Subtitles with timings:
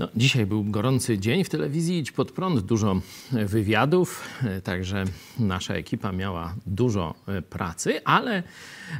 [0.00, 3.00] No, dzisiaj był gorący dzień w telewizji Idź Pod Prąd, dużo
[3.32, 4.28] wywiadów,
[4.64, 5.04] także
[5.38, 8.42] nasza ekipa miała dużo e, pracy, ale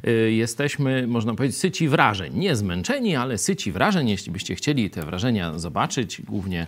[0.05, 2.39] e, jesteśmy, można powiedzieć, syci wrażeń.
[2.39, 4.09] Nie zmęczeni, ale syci wrażeń.
[4.09, 6.67] Jeśli byście chcieli te wrażenia zobaczyć, głównie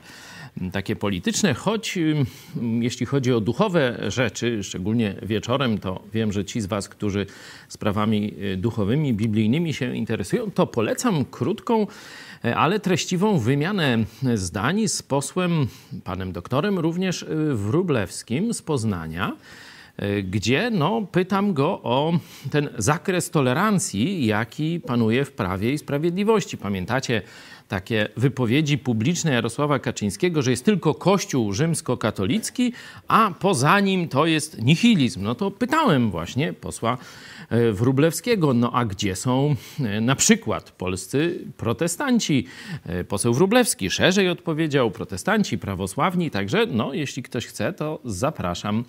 [0.72, 1.98] takie polityczne, choć
[2.80, 7.26] jeśli chodzi o duchowe rzeczy, szczególnie wieczorem, to wiem, że ci z Was, którzy
[7.68, 11.86] sprawami e, duchowymi, biblijnymi się interesują, to polecam krótką
[12.56, 13.98] ale treściwą wymianę
[14.34, 15.66] zdań z posłem,
[16.04, 19.36] panem doktorem również y, Wróblewskim z Poznania,
[20.24, 22.12] gdzie no, pytam go o
[22.50, 26.56] ten zakres tolerancji, jaki panuje w Prawie i Sprawiedliwości.
[26.58, 27.22] Pamiętacie
[27.72, 32.72] takie wypowiedzi publiczne Jarosława Kaczyńskiego, że jest tylko Kościół rzymskokatolicki,
[33.08, 35.22] a poza nim to jest nihilizm.
[35.22, 36.98] No to pytałem właśnie posła
[37.48, 42.46] e, Wróblewskiego, no a gdzie są e, na przykład polscy protestanci?
[42.86, 48.84] E, poseł Wróblewski szerzej odpowiedział, protestanci, prawosławni, także no, jeśli ktoś chce, to zapraszam.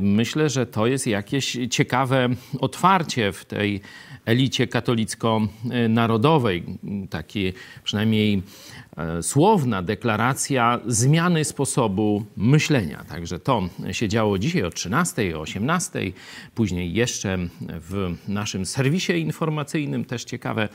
[0.00, 2.28] Myślę, że to jest jakieś ciekawe
[2.60, 3.80] otwarcie w tej
[4.24, 6.64] elicie katolicko-narodowej.
[7.10, 7.52] Taki
[7.84, 8.42] przynajmniej
[8.96, 13.04] e, słowna deklaracja zmiany sposobu myślenia.
[13.08, 16.12] Także to się działo dzisiaj o 13, o 18,
[16.54, 20.68] później jeszcze w naszym serwisie informacyjnym też ciekawe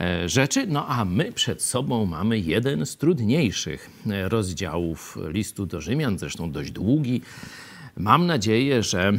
[0.00, 0.66] e, rzeczy.
[0.66, 6.50] No a my przed sobą mamy jeden z trudniejszych e, rozdziałów listu do Rzymian, zresztą
[6.50, 7.20] dość długi.
[7.96, 9.12] Mam nadzieję, że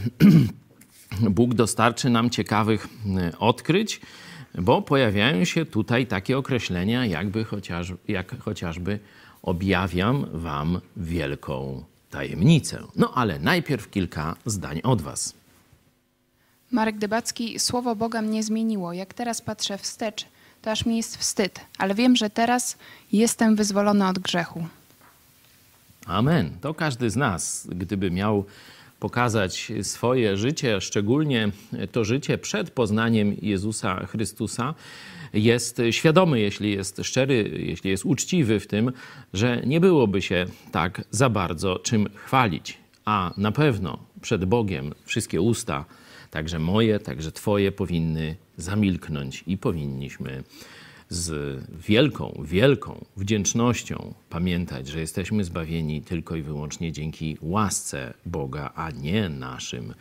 [1.29, 2.87] Bóg dostarczy nam ciekawych
[3.39, 4.01] odkryć,
[4.55, 8.99] bo pojawiają się tutaj takie określenia, jakby chociaż, jak chociażby
[9.41, 12.83] objawiam wam wielką tajemnicę.
[12.95, 15.33] No ale najpierw kilka zdań od was.
[16.71, 18.93] Marek Dybacki, słowo Boga mnie zmieniło.
[18.93, 20.25] Jak teraz patrzę wstecz,
[20.61, 22.77] to aż mi jest wstyd, ale wiem, że teraz
[23.11, 24.65] jestem wyzwolony od grzechu.
[26.05, 26.57] Amen.
[26.61, 28.45] To każdy z nas, gdyby miał
[28.99, 31.51] pokazać swoje życie, szczególnie
[31.91, 34.73] to życie przed poznaniem Jezusa Chrystusa,
[35.33, 38.91] jest świadomy, jeśli jest szczery, jeśli jest uczciwy w tym,
[39.33, 42.77] że nie byłoby się tak za bardzo czym chwalić.
[43.05, 45.85] A na pewno przed Bogiem wszystkie usta,
[46.31, 50.43] także moje, także Twoje, powinny zamilknąć i powinniśmy
[51.09, 58.91] z wielką, wielką wdzięcznością pamiętać, że jesteśmy zbawieni tylko i wyłącznie dzięki łasce Boga, a
[58.91, 59.93] nie naszym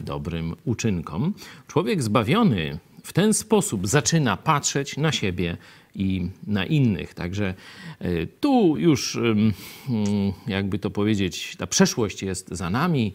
[0.00, 1.34] dobrym uczynkom.
[1.66, 5.56] Człowiek zbawiony w ten sposób zaczyna patrzeć na siebie
[5.94, 7.14] i na innych.
[7.14, 7.54] Także
[7.98, 9.52] e, tu już, mm,
[10.46, 13.14] jakby to powiedzieć, ta przeszłość jest za nami.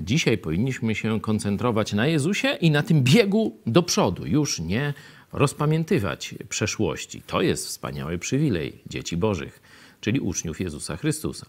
[0.00, 4.94] Dzisiaj powinniśmy się koncentrować na Jezusie i na tym biegu do przodu, już nie
[5.32, 7.22] rozpamiętywać przeszłości.
[7.26, 9.60] To jest wspaniały przywilej dzieci Bożych,
[10.00, 11.46] czyli uczniów Jezusa Chrystusa.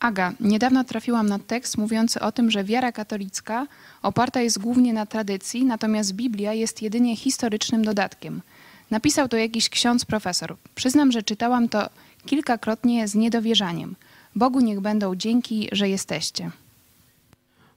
[0.00, 3.66] Aga, niedawno trafiłam na tekst mówiący o tym, że wiara katolicka
[4.02, 8.42] oparta jest głównie na tradycji, natomiast Biblia jest jedynie historycznym dodatkiem.
[8.90, 10.56] Napisał to jakiś ksiądz profesor.
[10.74, 11.90] Przyznam, że czytałam to
[12.26, 13.96] kilkakrotnie z niedowierzaniem.
[14.36, 16.50] Bogu niech będą dzięki, że jesteście.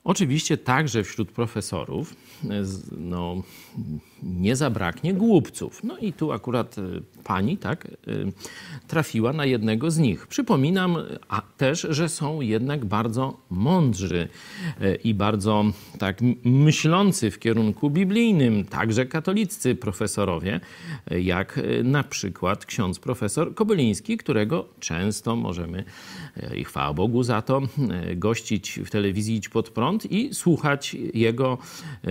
[0.03, 2.15] Oczywiście także wśród profesorów
[2.97, 3.43] no,
[4.23, 5.83] nie zabraknie głupców.
[5.83, 6.81] No i tu akurat e,
[7.23, 7.91] pani tak e,
[8.87, 10.27] trafiła na jednego z nich.
[10.27, 10.97] Przypominam
[11.57, 14.27] też, że są jednak bardzo mądrzy
[14.81, 15.65] e, i bardzo
[15.99, 20.59] tak myślący w kierunku biblijnym, także katoliccy profesorowie,
[21.11, 25.83] jak na przykład ksiądz profesor Kobyliński, którego często możemy,
[26.55, 27.61] i chwała Bogu za to,
[28.15, 31.57] gościć w telewizji Idź Pod Prąd i słuchać jego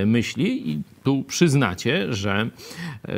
[0.07, 2.51] myśli i tu przyznacie, że,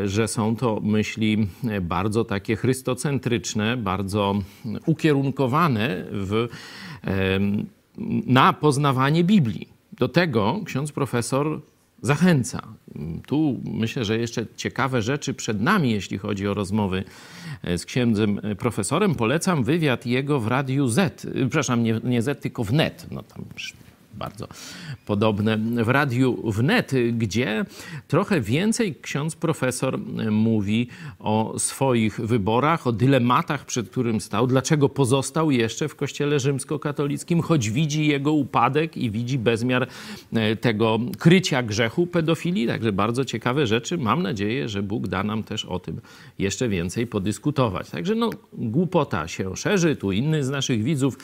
[0.04, 1.48] że są to myśli
[1.82, 4.34] bardzo takie chrystocentryczne, bardzo
[4.86, 6.48] ukierunkowane w,
[8.26, 9.68] na poznawanie Biblii.
[9.92, 11.60] Do tego ksiądz profesor
[12.02, 12.62] zachęca.
[13.26, 17.04] Tu myślę, że jeszcze ciekawe rzeczy przed nami, jeśli chodzi o rozmowy
[17.76, 19.14] z księdzem profesorem.
[19.14, 23.06] Polecam wywiad jego w Radiu Z, przepraszam, nie, nie Z, tylko w NET.
[23.10, 23.44] No tam
[24.14, 24.48] bardzo
[25.06, 27.64] podobne w radiu wnet, gdzie
[28.08, 29.98] trochę więcej ksiądz profesor
[30.30, 30.88] mówi
[31.18, 37.70] o swoich wyborach, o dylematach, przed którym stał, dlaczego pozostał jeszcze w kościele rzymskokatolickim, choć
[37.70, 39.88] widzi jego upadek i widzi bezmiar
[40.32, 42.66] e, tego krycia grzechu pedofilii.
[42.66, 43.98] Także bardzo ciekawe rzeczy.
[43.98, 46.00] Mam nadzieję, że Bóg da nam też o tym
[46.38, 47.90] jeszcze więcej podyskutować.
[47.90, 49.96] Także no, głupota się szerzy.
[49.96, 51.18] Tu inny z naszych widzów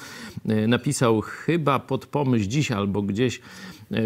[0.49, 3.41] e, napisał chyba pod pomyśl dziś albo gdzieś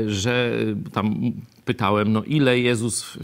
[0.06, 0.58] że
[0.92, 1.32] tam
[1.64, 3.19] pytałem, no ile Jezus,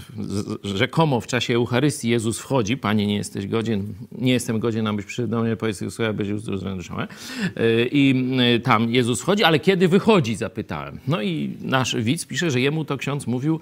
[0.65, 5.29] rzekomo w czasie Eucharystii Jezus wchodzi, Panie, nie jesteś godzien, nie jestem godzien, abyś przyszedł
[5.29, 7.07] do mnie, powiedz Jezusowi, być uzdrowiony.
[7.93, 8.15] I
[8.65, 10.99] tam Jezus wchodzi, ale kiedy wychodzi, zapytałem.
[11.09, 13.61] No i nasz widz pisze, że jemu to ksiądz mówił,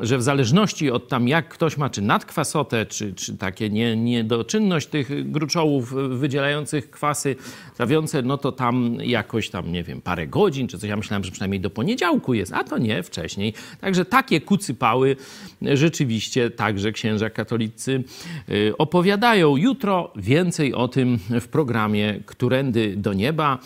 [0.00, 4.86] że w zależności od tam jak ktoś ma, czy nadkwasotę, czy, czy takie nie, niedoczynność
[4.86, 7.36] tych gruczołów wydzielających kwasy
[7.76, 10.90] trawiące, no to tam jakoś tam, nie wiem, parę godzin, czy coś.
[10.90, 13.54] Ja myślałem, że przynajmniej do poniedziałku jest, a to nie, wcześniej.
[13.80, 15.16] Także takie kucypały
[15.62, 18.04] rzeczywiście także księża katolicy
[18.48, 19.56] y, opowiadają.
[19.56, 23.58] Jutro więcej o tym w programie Którędy do nieba.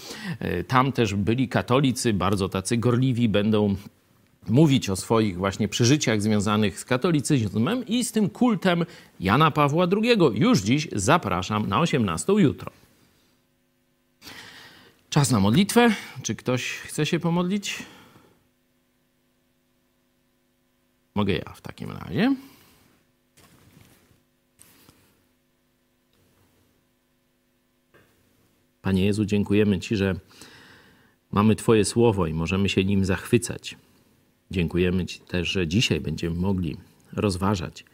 [0.42, 3.76] Y, tam też byli katolicy, bardzo tacy gorliwi, będą
[4.48, 8.84] mówić o swoich właśnie przeżyciach związanych z katolicyzmem i z tym kultem
[9.20, 10.18] Jana Pawła II.
[10.34, 12.70] Już dziś zapraszam na 18 jutro.
[15.10, 15.90] Czas na modlitwę.
[16.22, 17.78] Czy ktoś chce się pomodlić?
[21.14, 22.36] Mogę ja w takim razie.
[28.82, 30.14] Panie Jezu, dziękujemy Ci, że
[31.32, 33.76] mamy Twoje słowo i możemy się nim zachwycać.
[34.50, 36.76] Dziękujemy Ci też, że dzisiaj będziemy mogli
[37.12, 37.84] rozważać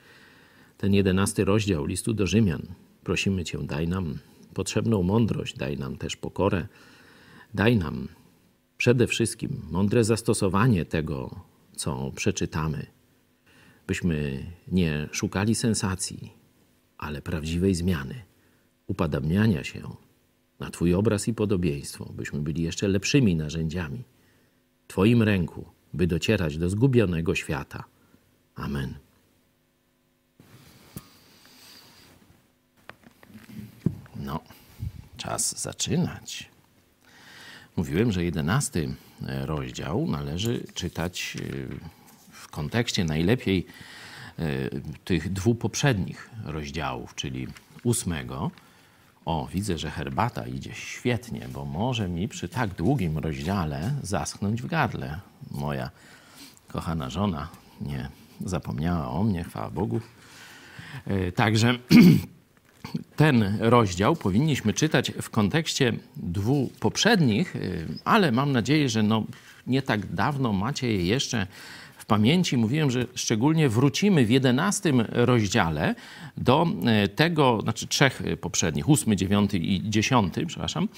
[0.80, 2.62] ten jedenasty rozdział listu do Rzymian.
[3.04, 4.18] Prosimy Cię, daj nam
[4.54, 6.66] potrzebną mądrość, daj nam też pokorę,
[7.54, 8.08] daj nam
[8.76, 11.40] przede wszystkim mądre zastosowanie tego,
[11.76, 12.86] co przeczytamy
[13.90, 16.32] byśmy nie szukali sensacji,
[16.98, 18.22] ale prawdziwej zmiany,
[18.86, 19.96] upadabniania się
[20.60, 24.04] na Twój obraz i podobieństwo, byśmy byli jeszcze lepszymi narzędziami
[24.84, 27.84] w Twoim ręku, by docierać do zgubionego świata.
[28.54, 28.94] Amen.
[34.16, 34.40] No,
[35.16, 36.50] czas zaczynać.
[37.76, 38.94] Mówiłem, że jedenasty
[39.46, 41.99] rozdział należy czytać y,
[42.50, 43.66] kontekście najlepiej
[44.38, 44.44] e,
[45.04, 47.46] tych dwóch poprzednich rozdziałów, czyli
[47.82, 48.50] ósmego.
[49.24, 54.66] O, widzę, że herbata idzie świetnie, bo może mi przy tak długim rozdziale zaschnąć w
[54.66, 55.20] gardle.
[55.50, 55.90] Moja
[56.68, 57.48] kochana żona
[57.80, 58.08] nie
[58.44, 60.00] zapomniała o mnie, chwała Bogu.
[61.06, 61.78] E, także
[63.16, 67.60] ten rozdział powinniśmy czytać w kontekście dwóch poprzednich, e,
[68.04, 69.24] ale mam nadzieję, że no,
[69.66, 71.46] nie tak dawno macie je jeszcze
[72.10, 75.94] pamięci mówiłem, że szczególnie wrócimy w jedenastym rozdziale
[76.36, 80.88] do e, tego, znaczy trzech poprzednich, ósmy, dziewiąty i dziesiąty, przepraszam,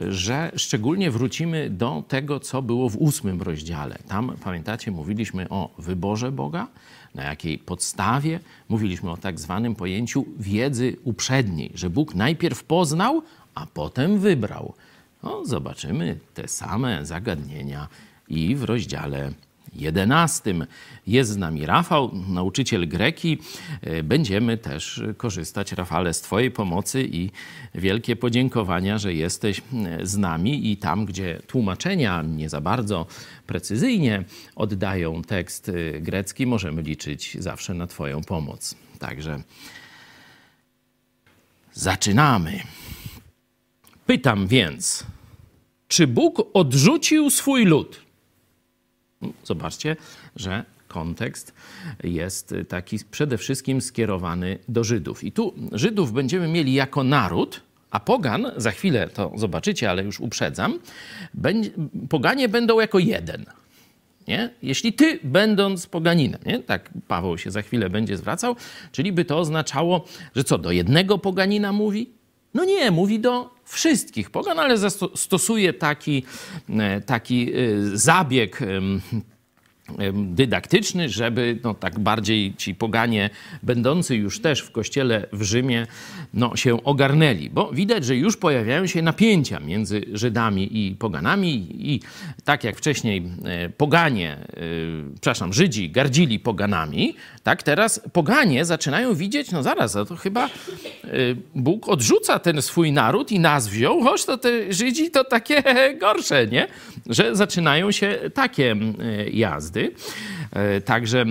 [0.00, 3.98] że szczególnie wrócimy do tego, co było w ósmym rozdziale.
[4.08, 6.68] Tam, pamiętacie, mówiliśmy o wyborze Boga,
[7.14, 13.22] na jakiej podstawie mówiliśmy o tak zwanym pojęciu wiedzy uprzedniej, że Bóg najpierw poznał,
[13.54, 14.74] a potem wybrał.
[15.22, 17.88] No, zobaczymy te same zagadnienia
[18.28, 19.32] i w rozdziale
[19.74, 20.54] 11.
[21.06, 23.38] Jest z nami Rafał, nauczyciel greki.
[23.82, 27.30] E, będziemy też korzystać, Rafale, z Twojej pomocy i
[27.74, 33.06] wielkie podziękowania, że jesteś e, z nami i tam, gdzie tłumaczenia nie za bardzo
[33.46, 34.24] precyzyjnie
[34.56, 38.74] oddają tekst e, grecki, możemy liczyć zawsze na Twoją pomoc.
[38.98, 39.42] Także
[41.72, 42.60] zaczynamy.
[44.06, 45.06] Pytam więc,
[45.88, 48.07] czy Bóg odrzucił swój lud?
[49.44, 49.96] Zobaczcie,
[50.36, 51.54] że kontekst
[52.04, 55.24] jest taki przede wszystkim skierowany do Żydów.
[55.24, 57.60] I tu Żydów będziemy mieli jako naród,
[57.90, 60.78] a pogan, za chwilę to zobaczycie, ale już uprzedzam,
[62.08, 63.44] poganie będą jako jeden.
[64.28, 64.50] Nie?
[64.62, 66.58] Jeśli ty, będąc poganinem, nie?
[66.58, 68.56] tak Paweł się za chwilę będzie zwracał,
[68.92, 70.04] czyli by to oznaczało,
[70.36, 72.10] że co, do jednego poganina mówi?
[72.54, 74.30] No nie, mówi do wszystkich.
[74.30, 74.76] Pogan, ale
[75.14, 76.24] stosuje taki,
[76.68, 77.56] e, taki e,
[77.96, 78.60] zabieg
[80.12, 83.30] dydaktyczny, żeby no, tak bardziej ci poganie
[83.62, 85.86] będący już też w kościele w Rzymie
[86.34, 92.00] no, się ogarnęli, bo widać, że już pojawiają się napięcia między Żydami i poganami i
[92.44, 94.60] tak jak wcześniej e, poganie, e,
[95.14, 100.50] przepraszam, Żydzi gardzili poganami, tak teraz poganie zaczynają widzieć, no zaraz, to chyba e,
[101.54, 105.62] Bóg odrzuca ten swój naród i nas wziął, choć to te Żydzi to takie
[106.00, 106.66] gorsze, nie?
[107.06, 108.76] Że zaczynają się takie
[109.32, 109.77] jazdy.
[110.52, 111.24] E, także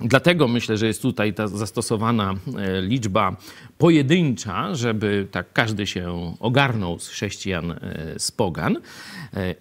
[0.00, 3.36] Dlatego myślę, że jest tutaj ta zastosowana e, liczba
[3.78, 7.78] pojedyncza, żeby tak każdy się ogarnął z chrześcijan, e,
[8.18, 8.76] z pogan.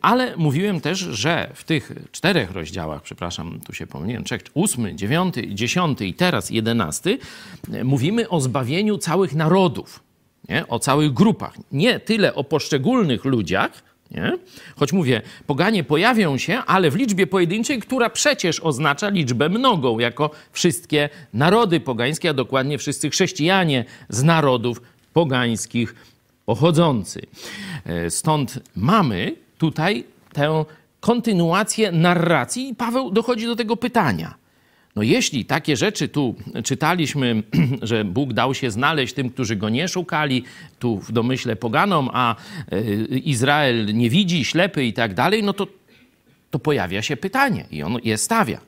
[0.02, 5.56] Ale mówiłem też, że w tych czterech rozdziałach, przepraszam, tu się pomyliłem, trzech, ósmy, dziewiąty,
[5.56, 7.18] dziesiąty i teraz jedenasty,
[7.84, 10.04] mówimy o zbawieniu całych narodów,
[10.50, 10.68] nie?
[10.68, 11.54] o całych grupach.
[11.72, 13.84] Nie tyle o poszczególnych ludziach,
[14.14, 14.38] Nie?
[14.76, 20.30] Choć mówię, poganie pojawią się, ale w liczbie pojedynczej, która przecież oznacza liczbę mnogą, jako
[20.52, 24.82] wszystkie narody pogańskie, a dokładnie wszyscy chrześcijanie z narodów
[25.14, 25.96] pogańskich
[26.46, 27.22] pochodzący.
[27.86, 30.04] E, stąd mamy tutaj
[30.34, 30.66] tę
[31.00, 34.43] kontynuację narracji i Paweł dochodzi do tego pytania.
[34.96, 37.44] No jeśli takie rzeczy tu czytaliśmy,
[37.82, 40.44] że Bóg dał się znaleźć tym, którzy go nie szukali,
[40.80, 42.36] tu w domyśle poganom, a
[42.72, 42.82] e,
[43.18, 45.68] Izrael nie widzi, ślepy i tak dalej, no to,
[46.52, 48.60] to pojawia się pytanie i on je stawia.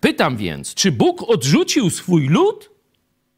[0.00, 2.70] Pytam więc, czy Bóg odrzucił swój lud?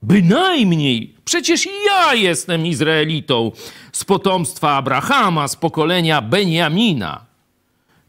[0.03, 3.53] Bynajmniej, przecież ja jestem Izraelitą
[3.93, 7.25] z potomstwa Abrahama, z pokolenia Benjamina.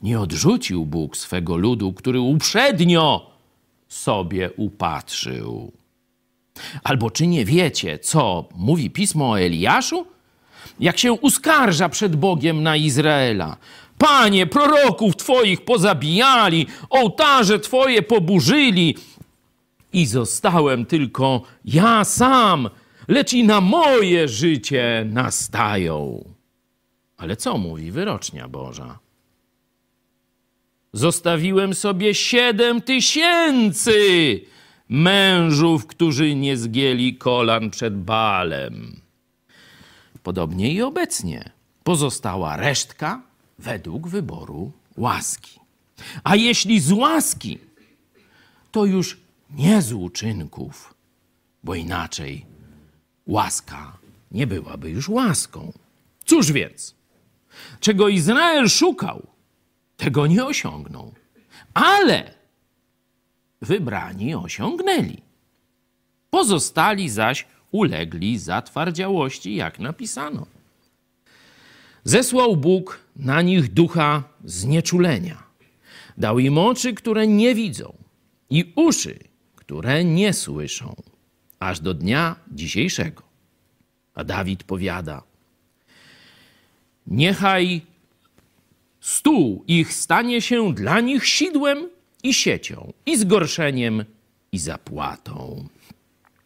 [0.02, 3.33] Nie odrzucił Bóg swego ludu, który uprzednio
[3.94, 5.72] sobie upatrzył.
[6.84, 10.06] Albo czy nie wiecie, co mówi pismo o Eliaszu?
[10.80, 13.58] Jak się uskarża przed Bogiem na Izraela.
[13.98, 18.98] Panie, proroków Twoich pozabijali, ołtarze Twoje poburzyli
[19.94, 22.70] i zostałem tylko ja sam,
[23.08, 26.24] lecz i na moje życie nastają.
[27.18, 29.03] Ale co mówi wyrocznia Boża?
[30.94, 34.42] Zostawiłem sobie siedem tysięcy
[34.90, 39.02] mężów, którzy nie zgięli kolan przed Baalem.
[40.24, 41.50] Podobnie i obecnie
[41.84, 43.22] pozostała resztka
[43.60, 45.60] według wyboru łaski.
[46.24, 47.58] A jeśli z łaski,
[48.72, 49.18] to już
[49.50, 50.94] nie z uczynków,
[51.64, 52.46] bo inaczej
[53.28, 53.98] łaska
[54.32, 55.74] nie byłaby już łaską.
[56.26, 56.96] Cóż więc,
[57.80, 59.33] czego Izrael szukał,
[59.98, 61.14] tego nie osiągnął.
[61.74, 62.34] Ale
[63.62, 65.22] wybrani osiągnęli.
[66.30, 70.46] Pozostali zaś ulegli zatwardziałości, jak napisano.
[72.04, 75.44] Zesłał Bóg na nich ducha znieczulenia.
[76.18, 77.94] Dał im oczy, które nie widzą,
[78.50, 79.20] i uszy,
[79.56, 80.96] które nie słyszą,
[81.60, 83.24] aż do dnia dzisiejszego.
[84.16, 85.24] A Dawid powiada:
[87.08, 87.82] Niechaj
[89.04, 91.90] Stół ich stanie się dla nich sidłem
[92.24, 94.06] i siecią, i zgorszeniem,
[94.52, 95.68] i zapłatą.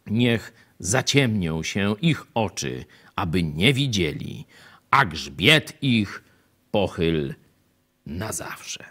[0.07, 2.85] Niech zaciemnią się ich oczy,
[3.15, 4.45] aby nie widzieli,
[4.91, 6.23] a grzbiet ich
[6.71, 7.35] pochyl
[8.05, 8.85] na zawsze.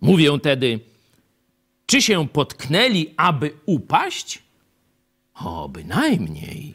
[0.00, 0.80] Mówię tedy,
[1.86, 4.42] czy się potknęli, aby upaść?
[5.34, 6.74] O, bynajmniej.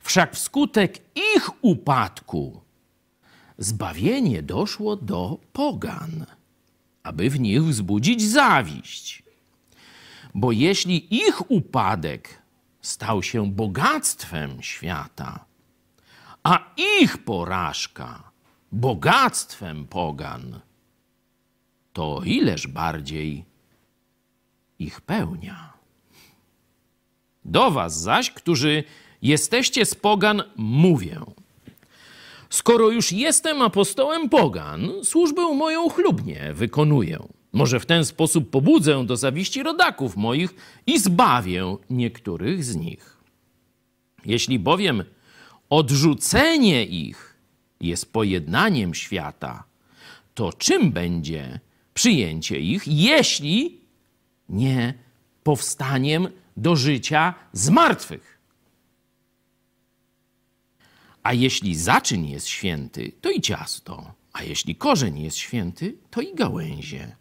[0.00, 0.98] Wszak wskutek
[1.34, 2.63] ich upadku
[3.58, 6.26] zbawienie doszło do pogan,
[7.02, 9.22] aby w nich wzbudzić zawiść.
[10.34, 12.42] Bo jeśli ich upadek
[12.80, 15.44] stał się bogactwem świata,
[16.42, 18.30] a ich porażka
[18.72, 20.60] bogactwem pogan,
[21.92, 23.44] to ileż bardziej
[24.78, 25.72] ich pełnia.
[27.44, 28.84] Do was zaś, którzy
[29.22, 31.20] jesteście z pogan, mówię–
[32.54, 37.18] Skoro już jestem apostołem pogan, służbę moją chlubnie wykonuję.
[37.52, 40.54] Może w ten sposób pobudzę do zawiści rodaków moich
[40.86, 43.16] i zbawię niektórych z nich.
[44.26, 45.04] Jeśli bowiem
[45.70, 47.36] odrzucenie ich
[47.80, 49.64] jest pojednaniem świata,
[50.34, 51.60] to czym będzie
[51.94, 53.80] przyjęcie ich, jeśli
[54.48, 54.94] nie
[55.42, 58.33] powstaniem do życia z martwych?
[61.24, 66.34] A jeśli zaczyn jest święty, to i ciasto, a jeśli korzeń jest święty, to i
[66.34, 67.16] gałęzie.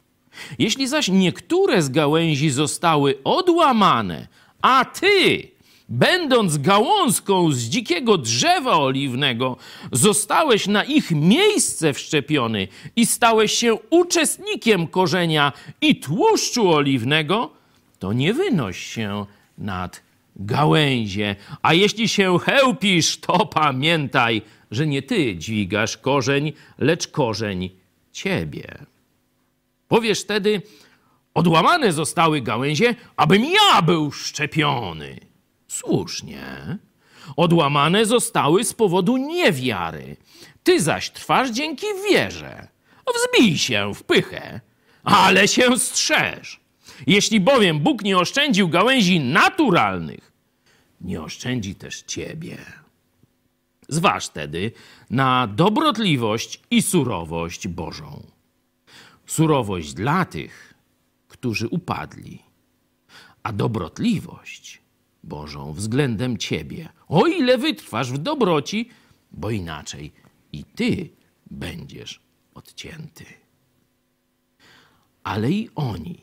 [0.60, 4.28] Jeśli zaś niektóre z gałęzi zostały odłamane,
[4.62, 5.48] a ty,
[5.90, 9.58] będąc gałązką z dzikiego drzewa oliwnego,
[9.92, 17.50] zostałeś na ich miejsce wszczepiony i stałeś się uczestnikiem korzenia i tłuszczu oliwnego,
[18.00, 19.26] to nie wynoś się
[19.58, 20.02] nad
[20.36, 21.36] gałęzie.
[21.62, 27.70] A jeśli się chełpisz, to pamiętaj, że nie ty dźwigasz korzeń, lecz korzeń
[28.12, 28.86] ciebie.
[29.88, 30.62] Powiesz wtedy,
[31.34, 35.20] odłamane zostały gałęzie, abym ja był szczepiony.
[35.68, 36.78] Słusznie.
[37.36, 40.18] Odłamane zostały z powodu niewiary.
[40.64, 42.68] Ty zaś trwasz dzięki wierze.
[43.16, 44.62] Wzbij się w pychę,
[45.04, 46.63] ale się strzeż.
[47.08, 50.32] Jeśli bowiem Bóg nie oszczędził gałęzi naturalnych,
[51.02, 52.58] nie oszczędzi też ciebie.
[53.90, 54.72] Zważ tedy
[55.10, 58.24] na dobrotliwość i surowość Bożą.
[59.26, 60.74] Surowość dla tych,
[61.28, 62.40] którzy upadli,
[63.44, 64.82] a dobrotliwość
[65.24, 68.90] Bożą względem ciebie, o ile wytrwasz w dobroci,
[69.32, 70.12] bo inaczej
[70.54, 71.10] i ty
[71.52, 72.20] będziesz
[72.54, 73.26] odcięty.
[75.24, 76.22] Ale i oni,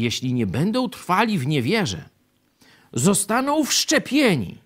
[0.00, 2.08] jeśli nie będą trwali w niewierze,
[2.92, 4.58] zostaną wszczepieni,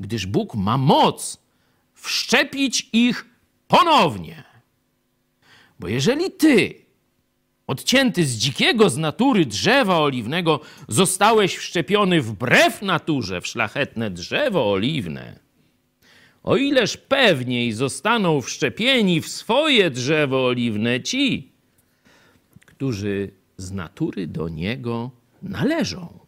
[0.00, 1.38] gdyż Bóg ma moc
[1.94, 3.26] wszczepić ich
[3.68, 4.44] ponownie.
[5.80, 6.74] Bo jeżeli ty,
[7.66, 15.38] odcięty z dzikiego z natury drzewa oliwnego, zostałeś wszczepiony wbrew naturze w szlachetne drzewo oliwne,
[16.42, 21.52] o ileż pewniej zostaną wszczepieni w swoje drzewo oliwne ci,
[22.66, 25.10] którzy z natury do niego
[25.42, 26.18] należą.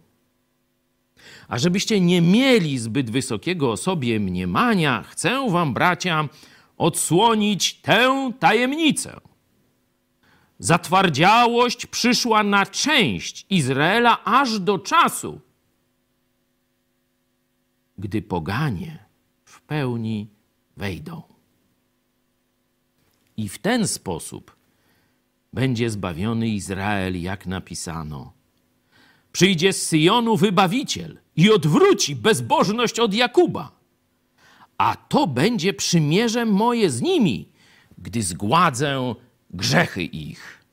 [1.49, 6.29] A żebyście nie mieli zbyt wysokiego o sobie mniemania, chcę wam, bracia,
[6.79, 9.21] odsłonić tę tajemnicę.
[10.59, 15.41] Zatwardziałość przyszła na część Izraela aż do czasu,
[17.99, 19.05] gdy poganie
[19.45, 20.29] w pełni
[20.77, 21.23] wejdą.
[23.37, 24.57] I w ten sposób
[25.53, 28.33] będzie zbawiony Izrael, jak napisano.
[29.33, 33.71] Przyjdzie z Syjonu wybawiciel i odwróci bezbożność od Jakuba.
[34.79, 37.49] A to będzie przymierze moje z nimi,
[37.99, 39.15] gdy zgładzę
[39.51, 40.65] grzechy ich.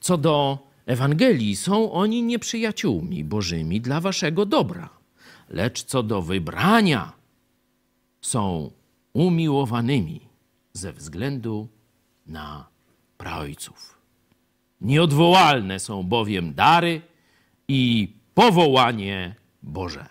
[0.00, 4.88] Co do Ewangelii, są oni nieprzyjaciółmi bożymi dla waszego dobra,
[5.48, 7.12] lecz co do wybrania,
[8.20, 8.70] są
[9.12, 10.20] umiłowanymi
[10.72, 11.68] ze względu
[12.26, 12.75] na
[13.18, 13.98] praojców.
[14.80, 17.02] Nieodwołalne są bowiem dary
[17.68, 20.06] i powołanie Boże.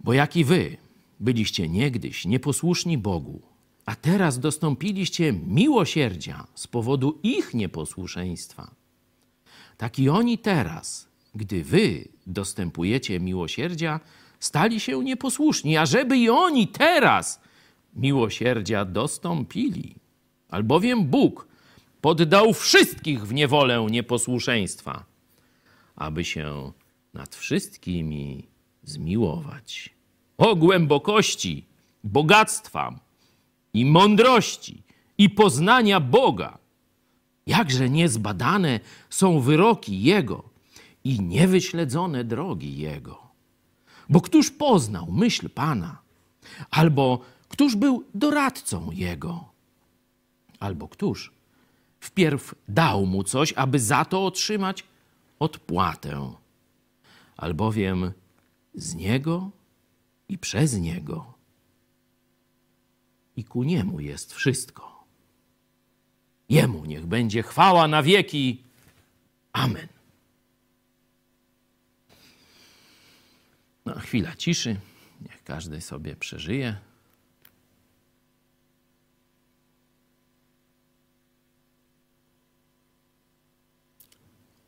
[0.00, 0.76] Bo jak i wy
[1.20, 3.42] byliście niegdyś nieposłuszni Bogu,
[3.86, 8.70] a teraz dostąpiliście miłosierdzia z powodu ich nieposłuszeństwa,
[9.76, 14.00] tak i oni teraz, gdy wy dostępujecie miłosierdzia,
[14.40, 17.40] stali się nieposłuszni, a żeby i oni teraz
[17.96, 20.03] miłosierdzia dostąpili.
[20.54, 21.48] Albowiem Bóg
[22.00, 25.04] poddał wszystkich w niewolę nieposłuszeństwa,
[25.96, 26.72] aby się
[27.14, 28.48] nad wszystkimi
[28.82, 29.90] zmiłować.
[30.38, 31.66] O głębokości,
[32.04, 33.00] bogactwa
[33.72, 34.82] i mądrości
[35.18, 36.58] i poznania Boga!
[37.46, 40.42] Jakże niezbadane są wyroki Jego
[41.04, 43.18] i niewyśledzone drogi Jego.
[44.08, 45.98] Bo któż poznał myśl Pana?
[46.70, 49.53] Albo któż był doradcą Jego?
[50.64, 51.32] Albo któż
[52.00, 54.84] wpierw dał mu coś, aby za to otrzymać
[55.38, 56.34] odpłatę?
[57.36, 58.12] Albowiem
[58.74, 59.50] z Niego
[60.28, 61.34] i przez Niego
[63.36, 65.04] i ku Niemu jest wszystko.
[66.48, 68.62] Jemu niech będzie chwała na wieki.
[69.52, 69.88] Amen.
[73.84, 74.80] No, chwila ciszy.
[75.20, 76.76] Niech każdy sobie przeżyje.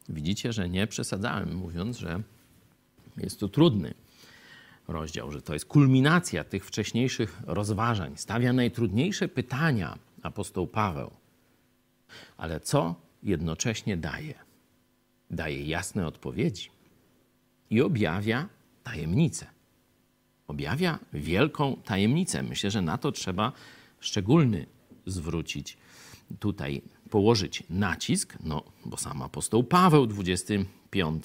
[0.08, 2.22] Widzicie, że nie przesadzałem, mówiąc, że
[3.16, 3.94] jest to trudny
[4.88, 8.12] rozdział, że to jest kulminacja tych wcześniejszych rozważań.
[8.16, 11.10] Stawia najtrudniejsze pytania apostoł Paweł.
[12.36, 14.34] Ale co jednocześnie daje?
[15.30, 16.70] Daje jasne odpowiedzi
[17.70, 18.48] i objawia
[18.82, 19.46] tajemnicę.
[20.46, 22.42] Objawia wielką tajemnicę.
[22.42, 23.52] Myślę, że na to trzeba
[24.00, 24.66] szczególny
[25.06, 25.76] zwrócić
[26.38, 31.24] tutaj, położyć nacisk, no bo sam apostoł Paweł, 25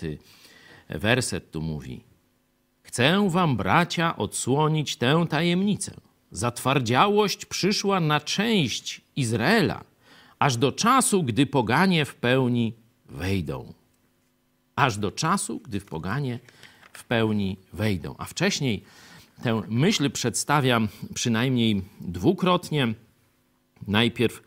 [0.90, 2.04] werset tu mówi:
[2.84, 5.94] Chcę wam, bracia, odsłonić tę tajemnicę.
[6.32, 9.84] Zatwardziałość przyszła na część Izraela,
[10.40, 12.74] aż do czasu, gdy poganie w pełni
[13.06, 13.74] wejdą.
[14.76, 16.40] Aż do czasu, gdy w poganie
[16.94, 18.16] w pełni wejdą.
[18.18, 18.84] A wcześniej
[19.44, 22.94] tę myśl przedstawiam przynajmniej dwukrotnie.
[23.88, 24.44] Najpierw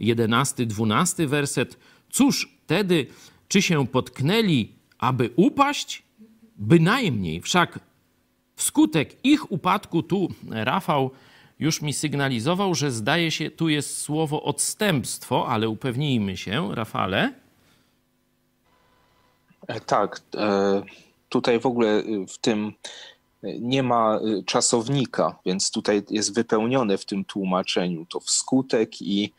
[0.00, 1.76] jedenasty, dwunasty werset.
[2.10, 3.06] Cóż wtedy,
[3.48, 6.02] czy się potknęli, aby upaść?
[6.56, 7.78] Bynajmniej, wszak
[8.56, 11.10] wskutek ich upadku, tu Rafał
[11.58, 17.32] już mi sygnalizował, że zdaje się, tu jest słowo odstępstwo, ale upewnijmy się, Rafale.
[19.68, 20.82] E, tak, e,
[21.28, 22.72] tutaj w ogóle w tym
[23.60, 29.32] nie ma czasownika, więc tutaj jest wypełnione w tym tłumaczeniu to wskutek i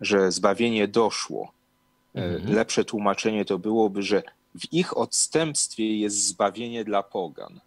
[0.00, 1.52] że zbawienie doszło.
[2.14, 2.54] E, mhm.
[2.54, 4.22] Lepsze tłumaczenie to byłoby, że
[4.60, 7.60] w ich odstępstwie jest zbawienie dla pogan.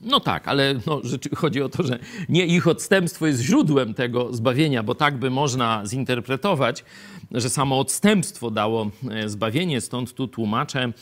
[0.00, 1.00] No tak, ale no,
[1.36, 5.82] chodzi o to, że nie ich odstępstwo jest źródłem tego zbawienia, bo tak by można
[5.86, 6.84] zinterpretować,
[7.32, 9.80] że samo odstępstwo dało e, zbawienie.
[9.80, 10.92] Stąd tu tłumaczę,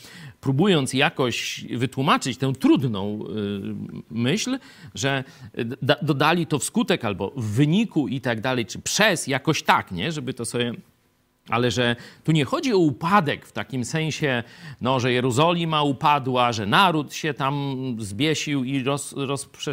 [0.41, 3.25] próbując jakoś wytłumaczyć tę trudną e,
[4.11, 4.59] myśl,
[4.95, 5.23] że
[6.01, 10.11] dodali to wskutek albo w wyniku i tak dalej, czy przez, jakoś tak, nie?
[10.11, 10.73] Żeby to sobie
[11.49, 14.43] ale że tu nie chodzi o upadek w takim sensie,
[14.81, 19.15] no, że Jerozolima upadła, że naród się tam zbiesił i roz,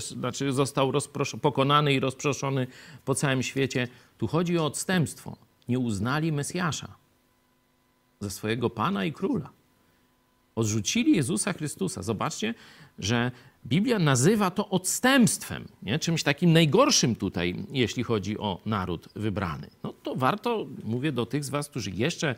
[0.08, 0.92] znaczy został
[1.42, 2.66] pokonany i rozproszony
[3.04, 3.88] po całym świecie.
[4.18, 5.36] Tu chodzi o odstępstwo.
[5.68, 6.88] Nie uznali Mesjasza
[8.20, 9.50] za swojego Pana i Króla.
[10.54, 12.02] Odrzucili Jezusa Chrystusa.
[12.02, 12.54] Zobaczcie,
[12.98, 13.30] że
[13.68, 15.98] Biblia nazywa to odstępstwem, nie?
[15.98, 19.70] czymś takim najgorszym tutaj, jeśli chodzi o naród wybrany.
[19.82, 22.34] No to warto, mówię do tych z Was, którzy jeszcze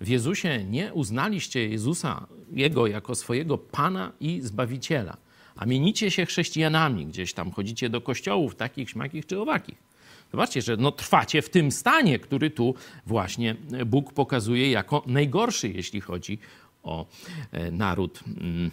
[0.00, 5.16] w Jezusie nie uznaliście Jezusa, Jego jako swojego Pana i Zbawiciela,
[5.56, 9.92] a mienicie się chrześcijanami, gdzieś tam chodzicie do kościołów takich, śmakich czy owakich.
[10.30, 12.74] Zobaczcie, że no, trwacie w tym stanie, który tu
[13.06, 16.38] właśnie Bóg pokazuje jako najgorszy, jeśli chodzi
[16.82, 17.06] o
[17.52, 18.70] e, naród mm,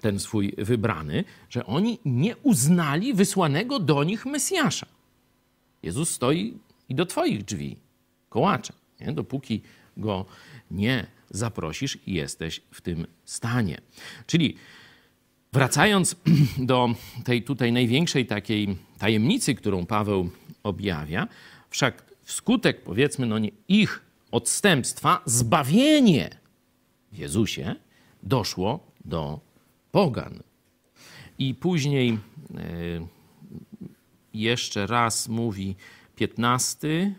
[0.00, 4.86] ten swój wybrany, że oni nie uznali wysłanego do nich Mesjasza.
[5.82, 6.58] Jezus stoi
[6.88, 7.76] i do Twoich drzwi
[8.28, 8.72] kołacze.
[9.00, 9.12] Nie?
[9.12, 9.62] Dopóki
[9.96, 10.24] go
[10.70, 13.80] nie zaprosisz, jesteś w tym stanie.
[14.26, 14.56] Czyli
[15.52, 16.16] wracając
[16.58, 20.30] do tej tutaj największej takiej tajemnicy, którą Paweł
[20.62, 21.28] objawia,
[21.70, 26.30] wszak wskutek powiedzmy no nie, ich odstępstwa, zbawienie
[27.12, 27.74] w Jezusie
[28.22, 29.40] doszło do
[29.92, 30.42] pogan.
[31.38, 32.18] I później e,
[34.34, 35.76] jeszcze raz mówi
[36.16, 37.14] piętnasty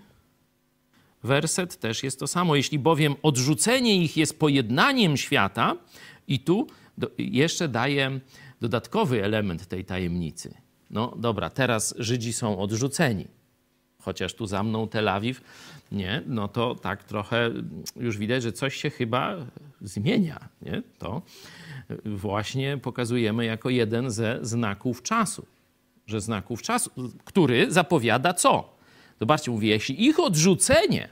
[1.24, 2.56] werset, też jest to samo.
[2.56, 5.76] Jeśli bowiem odrzucenie ich jest pojednaniem świata,
[6.30, 6.68] i tu
[7.18, 8.20] jeszcze daje
[8.62, 10.54] dodatkowy element tej tajemnicy.
[10.90, 13.28] No dobra, teraz Żydzi są odrzuceni.
[14.02, 15.42] Chociaż tu za mną Tel Awiw,
[15.92, 17.52] nie, no to tak trochę
[17.96, 19.36] już widać, że coś się chyba
[19.82, 20.50] zmienia.
[20.62, 20.82] Nie?
[20.98, 21.22] To
[22.06, 25.46] właśnie pokazujemy jako jeden ze znaków czasu.
[26.08, 26.92] Że znaków czasu,
[27.26, 28.76] który zapowiada co?
[29.20, 31.10] Zobaczcie, mówię, jeśli ich odrzucenie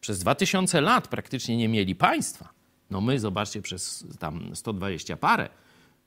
[0.00, 2.48] przez 2000 lat praktycznie nie mieli państwa,
[2.90, 5.48] no my, zobaczcie, przez tam 120 parę,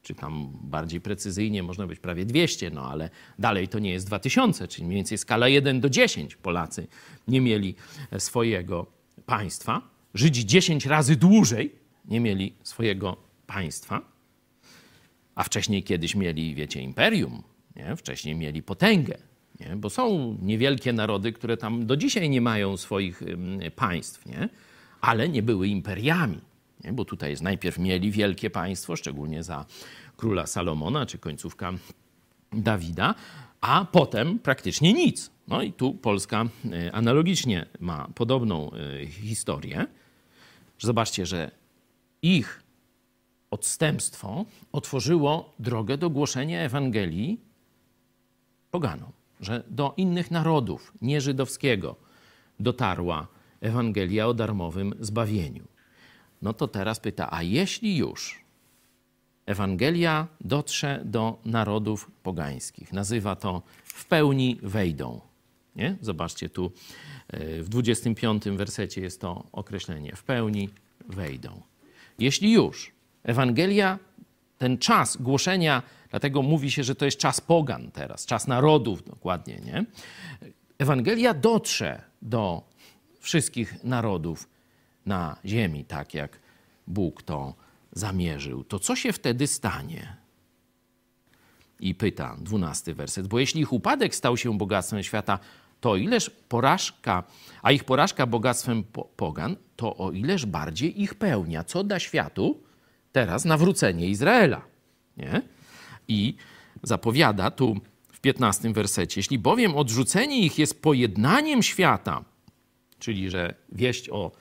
[0.01, 4.67] czy tam bardziej precyzyjnie można być prawie 200, no ale dalej to nie jest 2000,
[4.67, 6.88] czyli mniej więcej skala 1 do 10 Polacy
[7.27, 7.75] nie mieli
[8.17, 8.86] swojego
[9.25, 9.81] państwa.
[10.13, 14.02] Żydzi 10 razy dłużej nie mieli swojego państwa,
[15.36, 17.43] a wcześniej kiedyś mieli, wiecie, imperium,
[17.76, 17.95] nie?
[17.95, 19.17] wcześniej mieli potęgę,
[19.60, 19.76] nie?
[19.76, 23.24] bo są niewielkie narody, które tam do dzisiaj nie mają swoich
[23.76, 24.50] państw, nie?
[25.02, 26.41] ale nie były imperiami.
[26.84, 26.93] Nie?
[26.93, 29.65] Bo tutaj jest najpierw mieli wielkie państwo, szczególnie za
[30.17, 31.74] króla Salomona czy końcówka
[32.54, 33.15] Dawida,
[33.62, 35.32] a potem praktycznie nic.
[35.47, 39.88] No i tu Polska e, analogicznie ma podobną e, historię.
[40.82, 41.52] Zobaczcie, że
[42.22, 42.63] ich
[43.52, 47.39] odstępstwo otworzyło drogę do głoszenia Ewangelii
[48.72, 51.96] poganom, że do innych narodów, nie żydowskiego,
[52.60, 53.28] dotarła
[53.62, 55.63] Ewangelia o darmowym zbawieniu.
[56.41, 58.41] No to teraz pyta, a jeśli już
[59.46, 65.22] Ewangelia dotrze do narodów pogańskich, nazywa to w pełni wejdą.
[65.75, 65.97] Nie?
[66.01, 66.71] Zobaczcie tu
[67.27, 70.69] e, w 25 wersecie jest to określenie w pełni
[71.10, 71.62] wejdą.
[72.19, 72.91] Jeśli już
[73.23, 73.99] Ewangelia,
[74.57, 79.62] ten czas głoszenia, dlatego mówi się, że to jest czas pogan teraz, czas narodów dokładnie,
[79.65, 79.86] nie?
[80.77, 82.63] Ewangelia dotrze do
[83.19, 84.49] wszystkich narodów
[85.05, 86.39] na ziemi, tak jak
[86.88, 87.53] Bóg to
[87.91, 88.63] zamierzył.
[88.63, 90.20] To co się wtedy stanie?
[91.82, 95.39] I pyta, dwunasty werset, bo jeśli ich upadek stał się bogactwem świata,
[95.80, 97.24] to ileż porażka,
[97.62, 98.84] a ich porażka bogactwem
[99.15, 101.63] pogan, to o ileż bardziej ich pełnia.
[101.63, 102.62] Co da światu?
[103.12, 104.62] teraz nawrócenie Izraela.
[105.17, 105.41] Nie?
[106.08, 106.36] I
[106.84, 107.78] zapowiada tu
[108.12, 112.24] w 15 wersecie, jeśli bowiem odrzucenie ich jest pojednaniem świata,
[113.00, 114.32] czyli że wieść o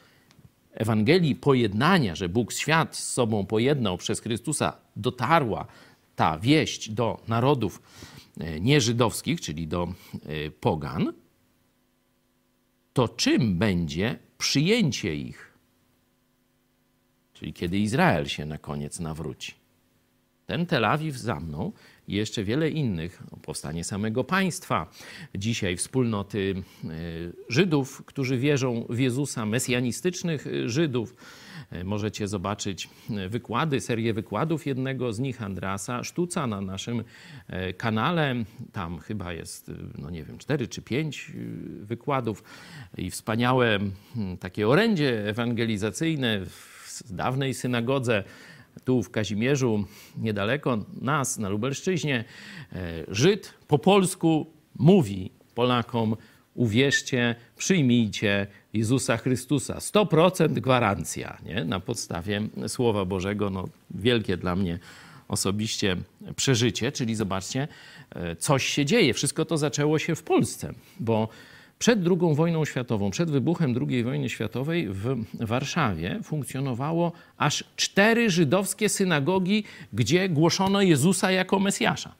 [0.73, 5.67] Ewangelii pojednania, że Bóg świat z sobą pojednał przez Chrystusa, dotarła
[6.21, 7.83] ta wieść do narodów
[8.41, 11.13] e, nieżydowskich, czyli do e, pogan,
[12.93, 15.51] to czym będzie przyjęcie ich?
[17.33, 19.55] czyli kiedy Izrael się na koniec nawróci.
[20.47, 21.73] ten Tel Awiw za mną
[22.11, 24.91] i jeszcze wiele innych, powstanie samego państwa,
[25.35, 26.89] dzisiaj wspólnoty e,
[27.49, 31.15] Żydów, którzy wierzą w Jezusa, mesjanistycznych Żydów.
[31.71, 32.89] E, możecie zobaczyć
[33.29, 37.05] wykłady, serię wykładów jednego z nich, Andrasa Sztuca, na naszym
[37.47, 38.35] e, kanale.
[38.73, 41.33] Tam chyba jest, no nie wiem, cztery czy pięć
[41.83, 42.43] wykładów
[42.99, 43.79] i wspaniałe
[44.41, 48.25] takie orędzie ewangelizacyjne w dawnej synagodze
[48.85, 49.85] tu w Kazimierzu,
[50.19, 52.25] niedaleko nas, na Lubelszczyźnie,
[52.73, 54.47] e, Żyd po polsku
[54.79, 56.17] mówi Polakom:
[56.55, 59.79] uwierzcie, przyjmijcie Jezusa Chrystusa.
[59.79, 61.65] 100% gwarancja nie?
[61.65, 63.51] na podstawie Słowa Bożego.
[63.51, 64.79] No, wielkie dla mnie
[65.29, 65.97] osobiście
[66.37, 67.69] przeżycie, czyli zobaczcie,
[68.11, 69.15] e, coś się dzieje.
[69.15, 71.29] Wszystko to zaczęło się w Polsce, bo
[71.81, 78.89] przed II wojną światową, przed wybuchem II wojny światowej w Warszawie funkcjonowało aż cztery żydowskie
[78.89, 82.15] synagogi, gdzie głoszono Jezusa jako Mesjasza.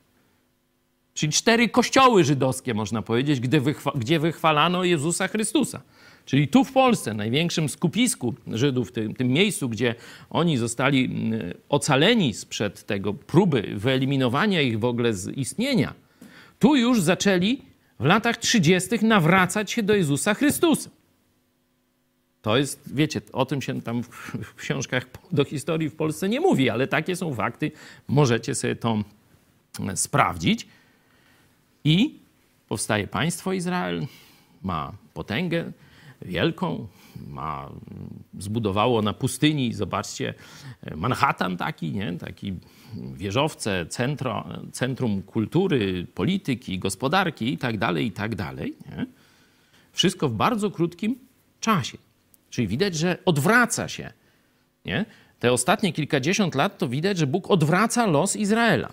[1.15, 5.81] Czyli cztery kościoły żydowskie, można powiedzieć, gdzie, wychwa gdzie wychwalano Jezusa Chrystusa.
[6.25, 9.95] Czyli tu w Polsce, największym skupisku Żydów, tym, tym miejscu, gdzie
[10.31, 11.31] oni zostali
[11.69, 15.95] ocaleni sprzed tego próby wyeliminowania ich w ogóle z istnienia,
[16.59, 17.70] tu już zaczęli
[18.01, 19.05] w latach 30.
[19.05, 20.91] nawracać się do Jezusa Chrystusa.
[22.43, 24.03] To jest, wiecie, o tym się tam
[24.43, 27.73] w książkach do historii w Polsce nie mówi, ale takie są fakty.
[28.09, 28.99] Możecie sobie to
[29.89, 30.67] e, sprawdzić.
[31.85, 32.19] I
[32.69, 34.07] powstaje państwo Izrael,
[34.63, 35.73] ma potęgę
[36.23, 36.89] wielką,
[37.27, 37.71] ma,
[38.39, 40.35] zbudowało na pustyni, zobaczcie,
[40.97, 42.13] Manhattan taki, nie?
[42.13, 42.55] taki
[43.15, 48.37] wieżowce, centro, centrum kultury, polityki, gospodarki itd., tak itd.
[48.37, 49.07] Tak nie?
[49.93, 51.19] Wszystko w bardzo krótkim
[51.61, 51.99] czasie.
[52.51, 54.13] Czyli widać, że odwraca się.
[54.85, 55.05] Nie?
[55.41, 58.91] Te ostatnie kilkadziesiąt lat to widać, że Bóg odwraca los Izraela.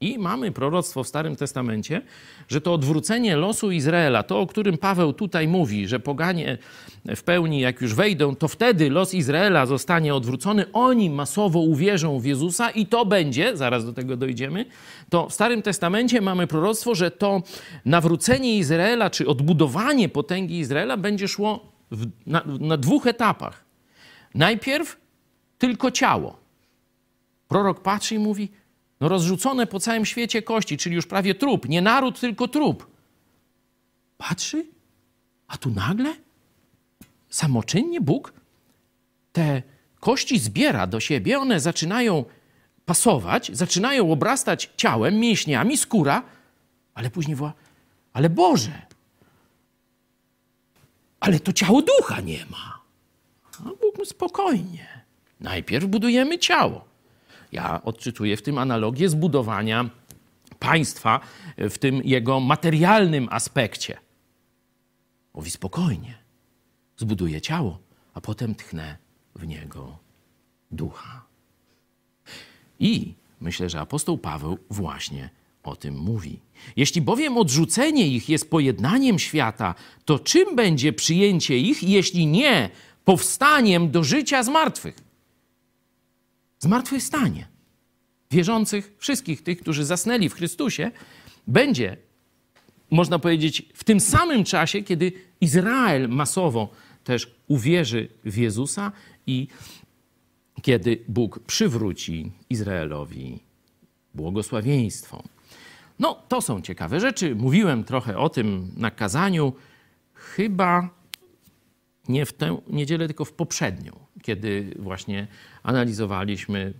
[0.00, 2.02] I mamy proroctwo w Starym Testamencie,
[2.48, 6.58] że to odwrócenie losu Izraela, to o którym Paweł tutaj mówi, że poganie
[7.16, 12.24] w pełni, jak już wejdą, to wtedy los Izraela zostanie odwrócony, oni masowo uwierzą w
[12.24, 14.64] Jezusa i to będzie, zaraz do tego dojdziemy,
[15.10, 17.42] to w Starym Testamencie mamy proroctwo, że to
[17.84, 23.64] nawrócenie Izraela, czy odbudowanie potęgi Izraela będzie szło w, na, na dwóch etapach.
[24.34, 24.96] Najpierw
[25.58, 26.36] tylko ciało.
[27.48, 28.48] Prorok patrzy i mówi,
[29.00, 31.68] no rozrzucone po całym świecie kości, czyli już prawie trup.
[31.68, 32.86] Nie naród, tylko trup.
[34.18, 34.66] Patrzy,
[35.48, 36.14] a tu nagle
[37.28, 38.32] samoczynnie Bóg
[39.32, 39.62] te
[40.00, 42.24] kości zbiera do siebie, one zaczynają
[42.84, 46.22] pasować, zaczynają obrastać ciałem, mięśniami, skóra,
[46.94, 47.52] ale później woła,
[48.12, 48.86] ale Boże,
[51.20, 52.80] ale to ciało ducha nie ma.
[53.58, 55.04] A Bóg spokojnie.
[55.40, 56.84] Najpierw budujemy ciało.
[57.52, 59.90] Ja odczytuję w tym analogię zbudowania
[60.58, 61.20] państwa
[61.56, 63.98] w tym jego materialnym aspekcie.
[65.34, 66.14] Mówi spokojnie,
[66.96, 67.78] zbuduję ciało,
[68.14, 68.96] a potem tchnę
[69.34, 69.98] w niego
[70.70, 71.22] ducha.
[72.80, 75.30] I myślę, że apostoł Paweł właśnie
[75.62, 76.40] o tym mówi.
[76.76, 82.70] Jeśli bowiem odrzucenie ich jest pojednaniem świata, to czym będzie przyjęcie ich, jeśli nie
[83.04, 85.05] powstaniem do życia z martwych?
[86.58, 87.48] Zmartwychwstanie
[88.30, 90.90] wierzących, wszystkich tych, którzy zasnęli w Chrystusie,
[91.46, 91.96] będzie,
[92.90, 96.68] można powiedzieć, w tym samym czasie, kiedy Izrael masowo
[97.04, 98.92] też uwierzy w Jezusa
[99.26, 99.48] i
[100.62, 103.40] kiedy Bóg przywróci Izraelowi
[104.14, 105.22] błogosławieństwo.
[105.98, 107.34] No, to są ciekawe rzeczy.
[107.34, 109.52] Mówiłem trochę o tym na kazaniu.
[110.14, 110.88] Chyba
[112.08, 115.26] nie w tę niedzielę, tylko w poprzednią, kiedy właśnie
[115.62, 116.72] analizowaliśmy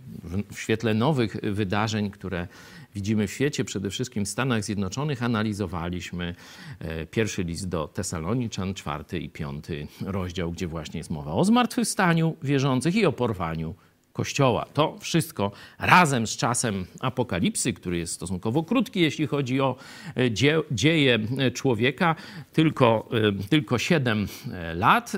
[0.51, 2.47] w świetle nowych wydarzeń, które
[2.95, 6.35] widzimy w świecie, przede wszystkim w Stanach Zjednoczonych, analizowaliśmy
[6.79, 12.35] e, pierwszy list do Tesaloniczan, czwarty i piąty rozdział, gdzie właśnie jest mowa o zmartwychwstaniu
[12.43, 13.75] wierzących i o porwaniu
[14.17, 14.65] Kościoła.
[14.73, 19.75] To wszystko razem z czasem apokalipsy, który jest stosunkowo krótki, jeśli chodzi o
[20.15, 22.15] e, dzie dzieje e, człowieka,
[22.53, 23.09] tylko,
[23.43, 24.27] e, tylko 7
[24.75, 25.11] lat.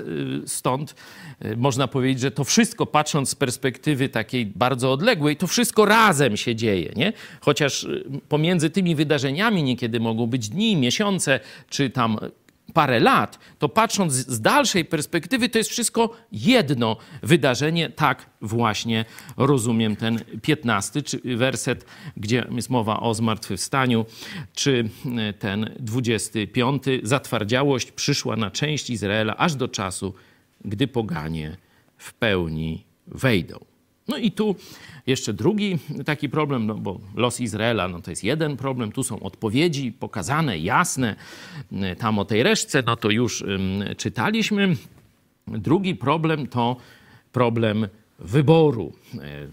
[0.46, 0.94] Stąd
[1.56, 6.54] można powiedzieć, że to wszystko, patrząc z perspektywy takiej bardzo odległej, to wszystko razem się
[6.54, 6.92] dzieje.
[6.96, 7.12] Nie?
[7.40, 7.86] Chociaż
[8.28, 12.18] pomiędzy tymi wydarzeniami niekiedy mogą być dni, miesiące, czy tam
[12.70, 17.90] parę lat, to patrząc z dalszej perspektywy, to jest wszystko jedno wydarzenie.
[17.90, 19.04] Tak właśnie
[19.36, 21.84] rozumiem ten 15 czy werset,
[22.16, 24.06] gdzie jest mowa o zmartwychwstaniu,
[24.54, 24.88] czy
[25.38, 26.82] ten 25.
[27.02, 30.14] Zatwardziałość przyszła na część Izraela aż do czasu,
[30.64, 31.56] gdy poganie
[31.98, 33.69] w pełni wejdą.
[34.10, 34.56] No i tu
[35.06, 39.20] jeszcze drugi taki problem, no bo los Izraela no to jest jeden problem, tu są
[39.20, 41.16] odpowiedzi pokazane, jasne.
[41.98, 43.44] Tam o tej reszce, no to już
[43.96, 44.76] czytaliśmy.
[45.46, 46.76] Drugi problem to
[47.32, 48.92] problem wyboru.
[49.14, 49.48] E,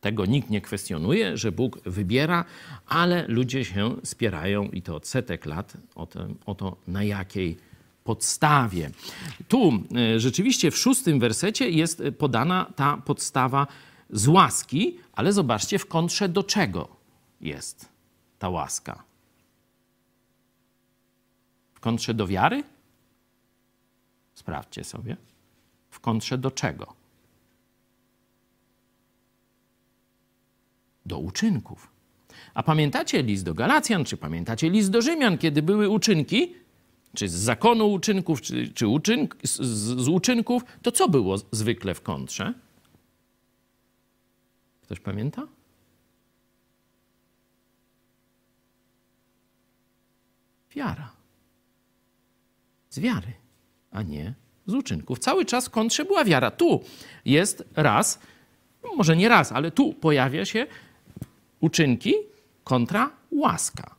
[0.00, 2.44] tego nikt nie kwestionuje, że Bóg wybiera,
[2.86, 6.08] ale ludzie się spierają i to od setek lat o
[6.46, 7.56] o to na jakiej
[8.06, 8.90] podstawie.
[9.48, 13.66] Tu e, rzeczywiście w szóstym wersecie jest podana ta podstawa
[14.10, 16.88] z łaski, ale zobaczcie w kontrze do czego
[17.40, 17.88] jest
[18.38, 19.02] ta łaska.
[21.74, 22.62] W kontrze do wiary?
[24.34, 25.16] Sprawdźcie sobie.
[25.90, 26.94] W kontrze do czego?
[31.06, 31.90] Do uczynków.
[32.54, 36.54] A pamiętacie list do Galacjan, czy pamiętacie list do Rzymian, kiedy były uczynki?
[37.16, 39.60] Czy z zakonu uczynków, czy, czy uczynk, z,
[40.00, 42.54] z uczynków, to co było zwykle w kontrze?
[44.82, 45.46] Ktoś pamięta?
[50.74, 51.12] Wiara.
[52.90, 53.32] Z wiary,
[53.90, 54.34] a nie
[54.66, 55.18] z uczynków.
[55.18, 56.50] Cały czas w kontrze była wiara.
[56.50, 56.84] Tu
[57.24, 58.18] jest raz,
[58.96, 60.66] może nie raz, ale tu pojawia się
[61.60, 62.14] uczynki
[62.64, 63.94] kontra łaska.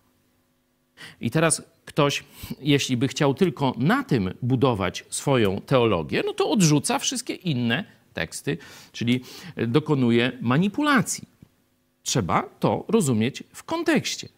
[1.21, 1.61] I teraz
[1.97, 2.23] ktoś,
[2.59, 7.83] jeśli by chciał tylko na tym budować swoją teologię, no to odrzuca wszystkie inne
[8.13, 8.57] teksty,
[8.91, 9.21] czyli
[9.67, 11.27] dokonuje manipulacji.
[12.03, 14.29] Trzeba to rozumieć w kontekście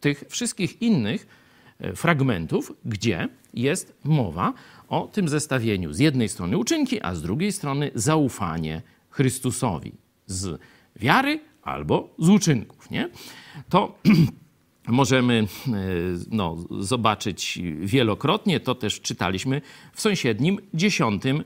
[0.00, 1.26] tych wszystkich innych
[1.80, 4.52] e, fragmentów, gdzie jest mowa
[4.88, 9.92] o tym zestawieniu z jednej strony uczynki, a z drugiej strony zaufanie Chrystusowi
[10.26, 10.60] z
[10.96, 12.90] wiary albo z uczynków.
[12.90, 13.08] Nie?
[13.68, 13.98] To
[14.90, 15.70] możemy e,
[16.30, 19.60] no, zobaczyć wielokrotnie, to też czytaliśmy
[19.92, 21.44] w sąsiednim dziesiątym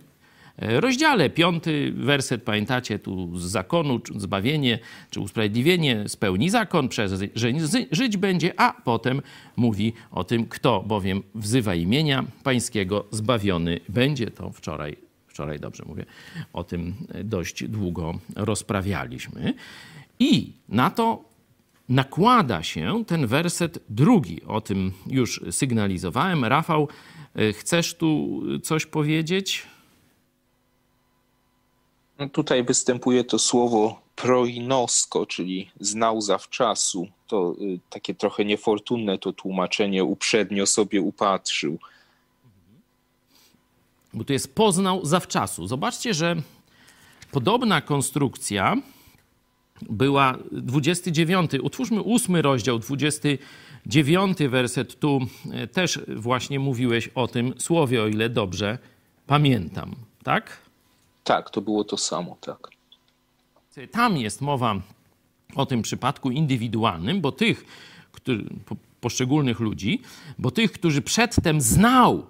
[0.59, 1.31] E, rozdziale.
[1.31, 4.79] Piąty werset, pamiętacie, tu z zakonu, zbawienie
[5.11, 7.49] czy usprawiedliwienie spełni zakon, przez że
[7.93, 9.23] żyć będzie, a potem
[9.57, 14.31] mówi o tym, kto bowiem wzywa imienia pańskiego, zbawiony będzie.
[14.31, 16.05] To wczoraj, wczoraj dobrze mówię,
[16.53, 19.55] o tym dość długo rozprawialiśmy.
[20.19, 21.34] I na to
[21.89, 24.43] nakłada się ten werset drugi.
[24.47, 26.45] O tym już sygnalizowałem.
[26.45, 26.89] Rafał,
[27.35, 29.67] e, chcesz tu coś powiedzieć?
[32.19, 37.07] No tutaj występuje to słowo proinosko, czyli znał zawczasu.
[37.27, 41.79] To y, takie trochę niefortunne to tłumaczenie, uprzednio sobie upatrzył.
[44.15, 45.67] Bo tu jest poznał zawczasu.
[45.67, 46.37] Zobaczcie, że
[47.31, 48.77] podobna konstrukcja
[49.83, 51.51] była 29.
[51.63, 54.99] Utwórzmy ósmy rozdział, 29 werset.
[54.99, 55.21] Tu
[55.53, 58.79] e, też właśnie mówiłeś o tym słowie, o ile dobrze
[59.27, 60.59] pamiętam, tak?
[61.25, 62.69] Tak, to było to samo, tak.
[63.91, 64.81] Tam jest mowa
[65.55, 67.65] o tym przypadku indywidualnym, bo tych,
[68.13, 68.45] którzy,
[69.01, 70.03] poszczególnych ludzi,
[70.39, 72.27] bo tych, którzy przedtem znał,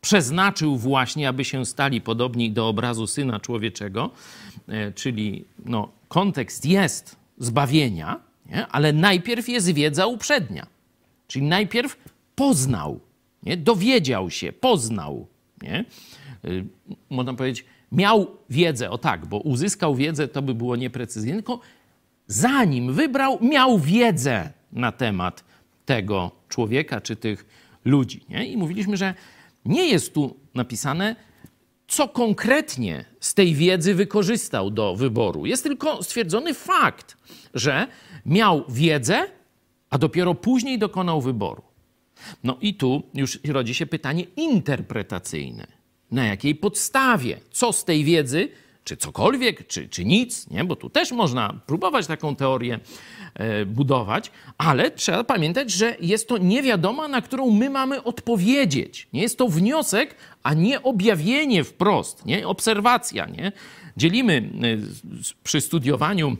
[0.00, 4.10] przeznaczył właśnie, aby się stali podobni do obrazu Syna Człowieczego,
[4.68, 8.66] e, czyli no, kontekst jest zbawienia, nie?
[8.66, 10.66] ale najpierw jest wiedza uprzednia.
[11.26, 11.96] Czyli najpierw
[12.34, 13.00] poznał,
[13.42, 13.56] nie?
[13.56, 15.26] dowiedział się, poznał.
[15.62, 15.84] Nie?
[16.44, 16.48] E,
[17.10, 21.60] można powiedzieć, miał wiedzę, o tak, bo uzyskał wiedzę, to by było nieprecyzyjne, tylko
[22.26, 25.44] zanim wybrał, miał wiedzę na temat
[25.86, 27.46] tego człowieka czy tych
[27.84, 28.24] ludzi.
[28.28, 28.46] Nie?
[28.46, 29.14] I mówiliśmy, że
[29.64, 31.16] nie jest tu napisane,
[31.94, 35.46] co konkretnie z tej wiedzy wykorzystał do wyboru.
[35.46, 37.16] Jest tylko stwierdzony fakt,
[37.54, 37.86] że
[38.26, 39.26] miał wiedzę,
[39.90, 41.62] a dopiero później dokonał wyboru.
[42.44, 45.66] No i tu już rodzi się pytanie interpretacyjne
[46.10, 48.48] na jakiej podstawie, co z tej wiedzy,
[48.84, 50.64] czy cokolwiek, czy, czy nic, nie?
[50.64, 52.80] bo tu też można próbować taką teorię
[53.34, 59.08] e, budować, ale trzeba pamiętać, że jest to niewiadoma, na którą my mamy odpowiedzieć.
[59.12, 62.48] Nie jest to wniosek, a nie objawienie wprost, nie?
[62.48, 63.26] obserwacja.
[63.26, 63.52] Nie?
[63.96, 66.36] Dzielimy e, przy studiowaniu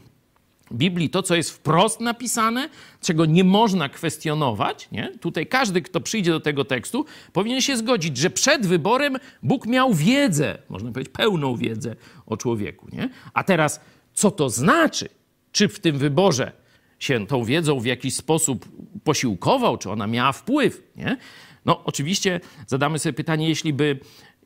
[0.74, 2.68] Biblii to, co jest wprost napisane,
[3.00, 4.88] czego nie można kwestionować.
[4.92, 5.12] Nie?
[5.20, 9.94] Tutaj każdy, kto przyjdzie do tego tekstu, powinien się zgodzić, że przed wyborem Bóg miał
[9.94, 11.96] wiedzę, można powiedzieć pełną wiedzę
[12.26, 12.86] o człowieku.
[12.92, 13.10] Nie?
[13.34, 13.80] A teraz,
[14.14, 15.08] co to znaczy?
[15.52, 16.52] Czy w tym wyborze
[16.98, 18.68] się tą wiedzą w jakiś sposób
[19.04, 20.82] posiłkował, czy ona miała wpływ?
[20.96, 21.16] Nie?
[21.64, 23.98] No, oczywiście zadamy sobie pytanie, jeśli by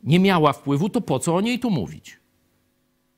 [0.03, 2.18] nie miała wpływu, to po co o niej tu mówić?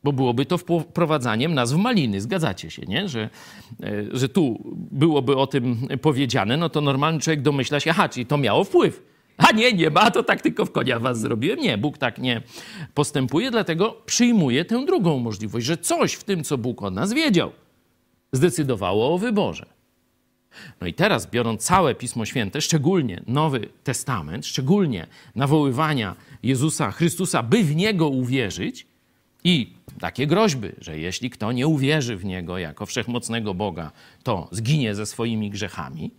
[0.04, 3.10] Bo byłoby to wprowadzaniem nazw maliny, zgadzacie się, nie?
[3.10, 3.30] Że,
[3.84, 4.60] e, że tu
[4.92, 9.04] byłoby o tym powiedziane, no to normalny człowiek domyśla się, aha, czyli to miało wpływ.
[9.38, 11.60] A nie, nie ma, to tak tylko w konia was zrobiłem.
[11.60, 12.42] Nie, Bóg tak nie
[12.94, 17.52] postępuje, dlatego przyjmuje tę drugą możliwość, że coś w tym, co Bóg od nas wiedział,
[18.32, 19.66] zdecydowało o wyborze.
[20.82, 27.64] No i teraz, biorąc całe Pismo Święte, szczególnie Nowy Testament, szczególnie nawoływania Jezusa Chrystusa, by
[27.64, 28.88] w Niego uwierzyć
[29.44, 33.92] i takie groźby, że jeśli kto nie uwierzy w Niego jako wszechmocnego Boga,
[34.24, 36.12] to zginie ze swoimi grzechami,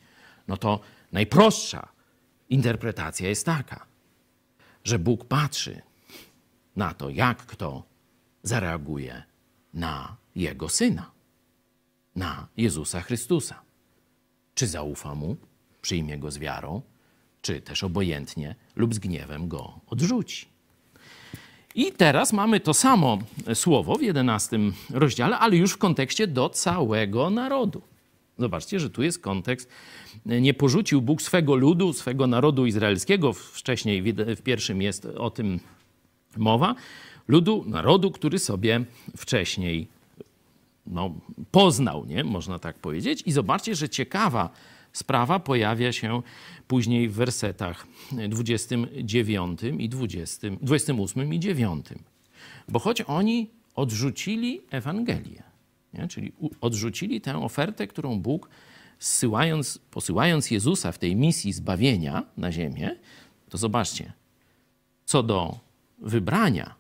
[0.49, 0.81] no to
[1.12, 1.89] najprostsza
[2.51, 3.87] interpretacja jest taka,
[4.85, 5.83] że Bóg patrzy
[6.77, 7.85] na to, jak kto
[8.43, 9.23] zareaguje
[9.75, 11.11] na Jego Syna,
[12.16, 13.62] na Jezusa Chrystusa.
[14.55, 15.37] Czy zaufa Mu,
[15.83, 16.83] przyjmie Go z wiarą,
[17.43, 20.51] czy też obojętnie lub z gniewem Go odrzuci.
[21.75, 23.18] I teraz mamy to samo
[23.55, 27.83] słowo w jedenastym rozdziale, ale już w kontekście do całego narodu.
[28.39, 29.68] Zobaczcie, że tu jest kontekst.
[30.27, 33.33] Nie porzucił Bóg swego ludu, swego narodu izraelskiego.
[33.33, 35.61] Wcześniej w pierwszym jest o tym
[36.37, 36.75] mowa.
[37.29, 38.85] Ludu, narodu, który sobie
[39.16, 39.89] wcześniej
[40.87, 41.14] no,
[41.51, 42.25] poznał, nie?
[42.25, 43.23] można tak powiedzieć.
[43.27, 44.51] I zobaczcie, że ciekawa
[44.93, 46.22] sprawa pojawia się
[46.68, 47.86] później w wersetach
[48.28, 51.86] 29 i 20, 28 i 9.
[52.68, 55.43] Bo choć oni odrzucili Ewangelię,
[55.95, 56.09] nie?
[56.09, 58.49] czyli odrzucili tę ofertę, którą Bóg
[58.99, 62.97] zsyłając, posyłając Jezusa w tej misji zbawienia na ziemię,
[63.49, 64.12] to zobaczcie,
[65.05, 65.59] co do
[65.99, 66.74] wybrania,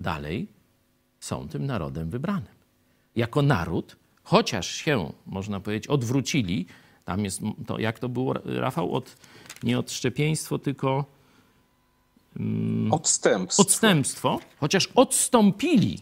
[0.00, 0.48] dalej
[1.20, 2.54] są tym narodem wybranym.
[3.16, 6.66] Jako naród, chociaż się, można powiedzieć, odwrócili,
[7.04, 9.16] tam jest to, jak to było, Rafał, od,
[9.62, 11.04] nie odszczepieństwo, tylko
[12.36, 13.62] mm, odstępstwo.
[13.62, 15.98] odstępstwo, chociaż odstąpili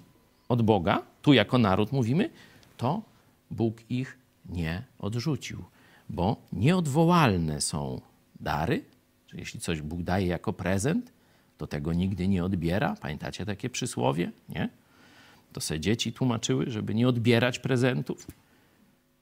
[0.49, 2.31] od Boga, tu jako naród mówimy,
[2.77, 3.03] to
[3.51, 4.19] Bóg ich
[4.49, 5.65] nie odrzucił,
[6.09, 8.01] bo nieodwołalne są
[8.41, 8.85] dary,
[9.29, 11.13] że jeśli coś Bóg daje jako prezent,
[11.59, 12.95] to tego nigdy nie odbiera.
[13.01, 14.33] Pamiętacie takie przysłowie?
[14.49, 14.69] Nie?
[15.53, 18.27] To se dzieci tłumaczyły, żeby nie odbierać prezentów.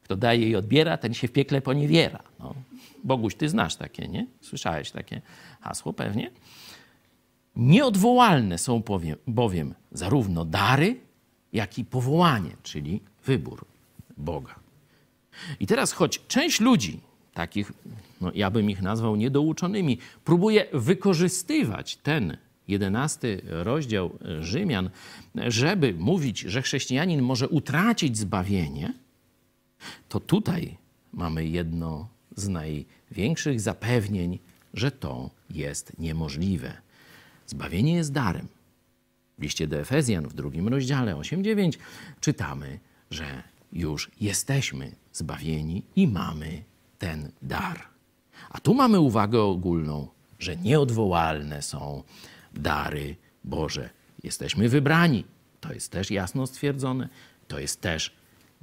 [0.03, 2.23] Kto daje i odbiera, ten się w piekle poniewiera.
[2.39, 2.55] No,
[3.05, 4.27] Boguś, ty znasz takie, nie?
[4.41, 5.21] Słyszałeś takie
[5.61, 6.31] hasło pewnie?
[7.57, 8.83] Nieodwołalne są
[9.27, 11.01] bowiem, zarówno dary,
[11.53, 13.65] jak i powołanie, czyli wybór
[14.17, 14.55] Boga.
[15.61, 17.01] I teraz, choć część ludzi,
[17.35, 17.73] takich,
[18.21, 22.37] no ja bym ich nazwał niedouczonymi, próbuje wykorzystywać ten
[22.69, 24.91] jedenasty rozdział Rzymian,
[25.35, 28.95] żeby mówić, że chrześcijanin może utracić zbawienie,
[30.09, 30.77] to tutaj
[31.13, 34.39] mamy jedno z największych zapewnień,
[34.75, 36.73] że to jest niemożliwe.
[37.47, 38.49] Zbawienie jest darem.
[39.39, 41.79] W liście do Efezjan w drugim rozdziale 8-9
[42.21, 42.79] czytamy,
[43.11, 43.43] że
[43.73, 46.63] już jesteśmy zbawieni i mamy
[46.99, 47.83] ten dar.
[48.51, 50.09] A tu mamy uwagę ogólną,
[50.39, 52.03] że nieodwołalne są
[52.59, 53.91] dary Boże.
[54.25, 55.25] Jesteśmy wybrani.
[55.61, 57.09] To jest też jasno stwierdzone.
[57.49, 58.13] To jest też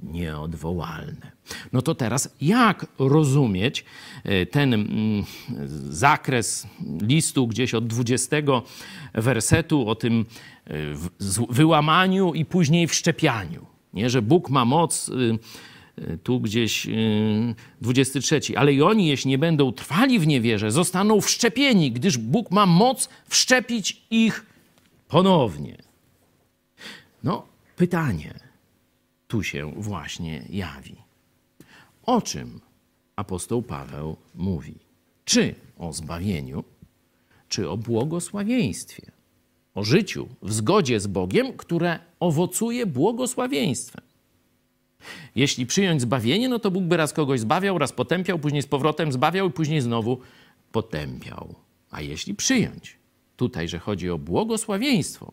[0.02, 1.32] nieodwołalne.
[1.72, 3.84] No to teraz jak rozumieć
[4.24, 5.24] e, ten mm,
[5.88, 6.66] zakres
[7.00, 8.36] listu gdzieś od 20
[9.14, 10.24] wersetu o tym
[10.66, 10.72] e,
[11.50, 13.66] wyłamaniu i później wszczepianiu?
[13.94, 15.38] Nie, że Bóg ma moc y,
[16.22, 16.86] tu gdzieś
[17.80, 18.36] 23.
[18.36, 22.66] Y, Ale i oni, jeśli nie będą trwali w niewierze, zostaną wszczepieni, gdyż Bóg ma
[22.66, 24.46] moc wszczepić ich
[25.08, 25.76] ponownie.
[27.24, 28.34] No, pytanie
[29.28, 30.96] tu się właśnie jawi.
[32.02, 32.60] O czym
[33.16, 34.74] apostoł Paweł mówi?
[35.24, 36.64] Czy o zbawieniu,
[37.48, 39.10] czy o błogosławieństwie?
[39.74, 44.05] O życiu w zgodzie z Bogiem, które owocuje błogosławieństwem.
[45.34, 49.12] Jeśli przyjąć zbawienie, no to Bóg by raz kogoś zbawiał, raz potępiał, później z powrotem
[49.12, 50.20] zbawiał i później znowu
[50.72, 51.54] potępiał.
[51.90, 52.96] A jeśli przyjąć
[53.36, 55.32] tutaj, że chodzi o błogosławieństwo,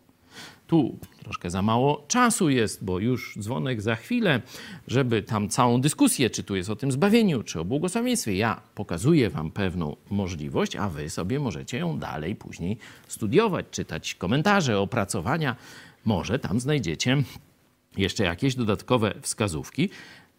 [0.66, 4.42] tu troszkę za mało czasu jest, bo już dzwonek za chwilę,
[4.88, 8.36] żeby tam całą dyskusję, czy tu jest o tym zbawieniu, czy o błogosławieństwie.
[8.36, 14.78] Ja pokazuję wam pewną możliwość, a wy sobie możecie ją dalej później studiować, czytać komentarze,
[14.78, 15.56] opracowania.
[16.04, 17.22] Może tam znajdziecie
[17.96, 19.88] jeszcze jakieś dodatkowe wskazówki,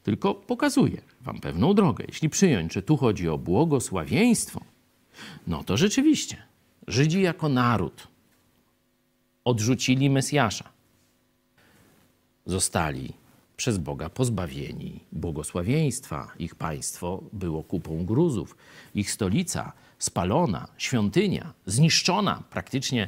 [0.03, 2.05] tylko pokazuję wam pewną drogę.
[2.07, 4.61] Jeśli przyjąć, że tu chodzi o błogosławieństwo,
[5.47, 6.37] no to rzeczywiście
[6.87, 8.07] Żydzi jako naród
[9.45, 10.69] odrzucili Mesjasza.
[12.45, 13.13] Zostali
[13.57, 16.31] przez Boga pozbawieni błogosławieństwa.
[16.39, 18.57] Ich państwo było kupą gruzów.
[18.95, 19.71] Ich stolica
[20.05, 22.43] spalona, świątynia zniszczona.
[22.49, 23.07] Praktycznie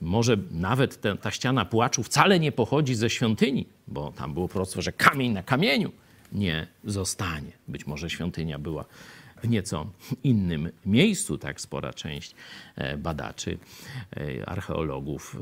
[0.00, 4.82] może nawet ta ściana płaczu wcale nie pochodzi ze świątyni, bo tam było po prostu,
[4.82, 5.92] że kamień na kamieniu
[6.32, 7.52] nie zostanie.
[7.68, 8.84] Być może świątynia była
[9.42, 9.86] w nieco
[10.24, 11.38] innym miejscu.
[11.38, 12.34] Tak spora część
[12.76, 13.58] e, badaczy,
[14.16, 15.36] e, archeologów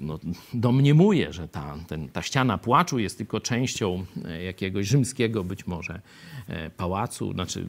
[0.00, 0.18] no,
[0.54, 4.04] domniemuje, że ta, ten, ta ściana płaczu jest tylko częścią
[4.44, 6.00] jakiegoś rzymskiego być może
[6.76, 7.68] pałacu, znaczy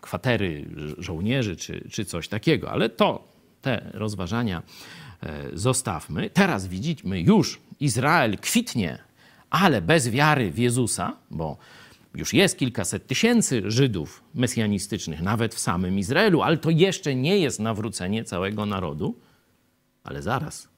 [0.00, 0.64] kwatery
[0.98, 2.70] żołnierzy czy, czy coś takiego.
[2.70, 3.28] Ale to,
[3.62, 4.62] te rozważania
[5.52, 6.30] zostawmy.
[6.30, 8.98] Teraz widzimy już Izrael kwitnie,
[9.50, 11.56] ale bez wiary w Jezusa, bo
[12.14, 17.60] już jest kilkaset tysięcy Żydów mesjanistycznych, nawet w samym Izraelu, ale to jeszcze nie jest
[17.60, 19.14] nawrócenie całego narodu.
[20.04, 20.68] Ale zaraz,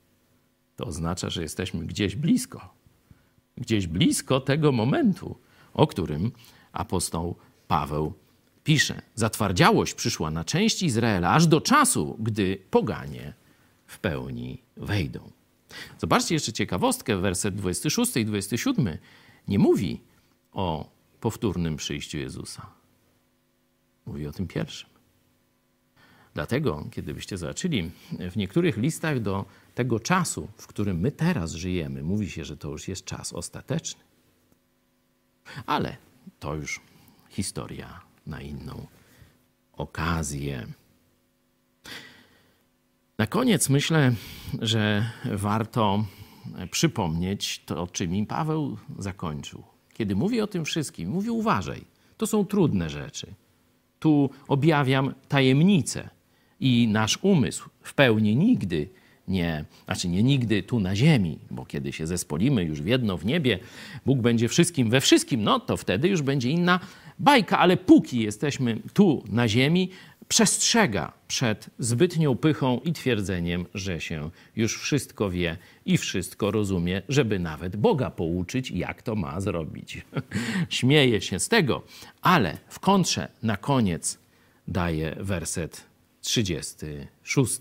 [0.77, 2.75] to oznacza, że jesteśmy gdzieś blisko.
[3.57, 5.39] Gdzieś blisko tego momentu,
[5.75, 6.33] o którym
[6.73, 7.37] apostoł
[7.69, 8.13] Paweł
[8.65, 9.03] pisze.
[9.15, 13.35] Zatwardziałość przyszła na część Izraela aż do czasu, gdy poganie
[13.87, 15.31] w pełni wejdą.
[15.99, 18.99] Zobaczcie jeszcze ciekawostkę, werset 26 i 27
[19.49, 20.01] nie mówi
[20.53, 20.92] o
[21.23, 22.67] powtórnym przyjściu Jezusa.
[24.07, 24.91] Mówi o tym pierwszym.
[26.35, 27.91] Dlatego, kiedy byście zobaczyli,
[28.31, 29.45] w niektórych listach do
[29.75, 34.03] tego czasu, w którym my teraz żyjemy, mówi się, że to już jest czas ostateczny.
[35.67, 35.97] Ale
[36.41, 36.81] to już
[37.29, 38.87] historia na inną
[39.73, 40.67] okazję.
[43.19, 44.13] Na koniec myślę,
[44.61, 46.05] że warto
[46.71, 49.72] przypomnieć to, czym Paweł zakończył.
[49.95, 51.85] Kiedy mówi o tym wszystkim, mówi uważaj,
[52.17, 53.27] to są trudne rzeczy.
[53.99, 56.09] Tu objawiam tajemnicę
[56.61, 58.89] i nasz umysł w pełni nigdy
[59.29, 63.25] nie, znaczy nie nigdy tu na ziemi, bo kiedy się zespolimy już w jedno w
[63.25, 63.59] niebie,
[64.07, 66.81] Bóg będzie wszystkim we wszystkim, no to wtedy już będzie inna
[67.19, 69.91] bajka, ale póki jesteśmy tu na ziemi,
[70.33, 75.57] przestrzega przed zbytnią pychą i twierdzeniem, że się już wszystko wie
[75.87, 80.03] i wszystko rozumie, żeby nawet Boga pouczyć, jak to ma zrobić.
[80.69, 81.83] Śmieje się z tego,
[82.23, 84.19] ale w kontrze na koniec
[84.69, 85.85] daje werset
[86.21, 87.61] 36.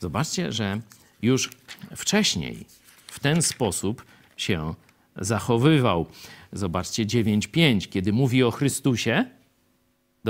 [0.00, 0.80] Zobaczcie, że
[1.22, 1.50] już
[1.96, 2.66] wcześniej
[3.06, 4.04] w ten sposób
[4.36, 4.74] się
[5.16, 6.06] zachowywał.
[6.52, 9.35] Zobaczcie 9:5, kiedy mówi o Chrystusie,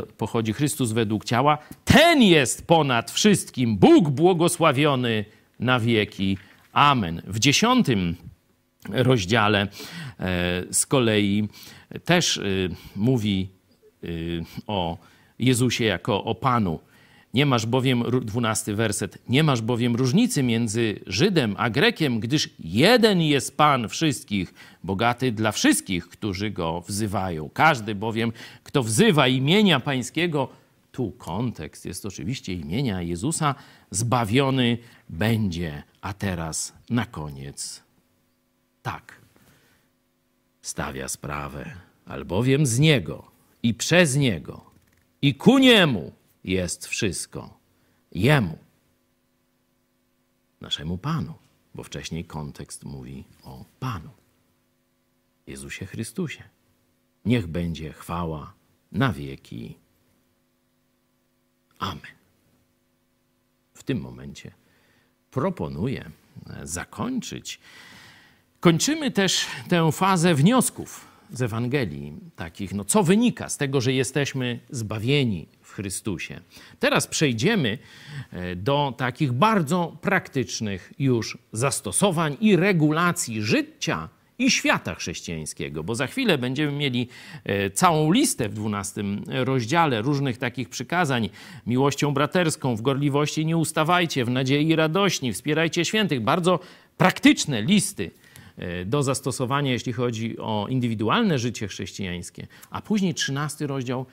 [0.02, 5.24] pochodzi Chrystus według ciała, ten jest ponad wszystkim, Bóg błogosławiony
[5.60, 6.38] na wieki.
[6.72, 7.22] Amen.
[7.26, 8.16] W dziesiątym
[8.88, 9.68] rozdziale e,
[10.70, 11.48] z kolei
[12.04, 12.42] też e,
[12.96, 13.48] mówi
[14.02, 14.06] e,
[14.66, 14.98] o
[15.38, 16.78] Jezusie jako o Panu.
[17.34, 23.22] Nie masz bowiem, dwunasty werset, nie masz bowiem różnicy między Żydem a Grekiem, gdyż jeden
[23.22, 24.54] jest Pan wszystkich,
[24.84, 27.50] bogaty dla wszystkich, którzy Go wzywają.
[27.50, 30.48] Każdy bowiem, kto wzywa imienia Pańskiego,
[30.92, 33.54] tu kontekst jest oczywiście imienia Jezusa,
[33.90, 35.82] zbawiony będzie.
[36.00, 37.82] A teraz na koniec
[38.82, 39.20] tak
[40.62, 41.70] stawia sprawę,
[42.06, 43.30] albowiem z Niego
[43.62, 44.64] i przez Niego
[45.22, 46.12] i ku Niemu
[46.46, 47.58] jest wszystko.
[48.12, 48.58] Jemu,
[50.60, 51.34] naszemu Panu,
[51.74, 54.10] bo wcześniej kontekst mówi o Panu,
[55.46, 56.42] Jezusie Chrystusie.
[57.24, 58.52] Niech będzie chwała
[58.92, 59.76] na wieki.
[61.78, 62.16] Amen.
[63.74, 64.50] W tym momencie
[65.30, 66.10] proponuję
[66.62, 67.60] zakończyć.
[68.60, 74.60] Kończymy też tę fazę wniosków z Ewangelii, takich, no co wynika z tego, że jesteśmy
[74.70, 76.40] zbawieni Chrystusie.
[76.80, 77.78] Teraz przejdziemy
[78.32, 84.08] e, do takich bardzo praktycznych już zastosowań i regulacji życia
[84.38, 87.08] i świata chrześcijańskiego, bo za chwilę będziemy mieli
[87.44, 91.28] e, całą listę w 12 rozdziale różnych takich przykazań.
[91.66, 96.20] Miłością braterską, w gorliwości nie ustawajcie, w nadziei radośni, wspierajcie świętych.
[96.20, 96.60] Bardzo
[96.96, 98.10] praktyczne listy
[98.56, 104.06] E, do zastosowania, jeśli chodzi o indywidualne życie chrześcijańskie, a później trzynasty rozdział,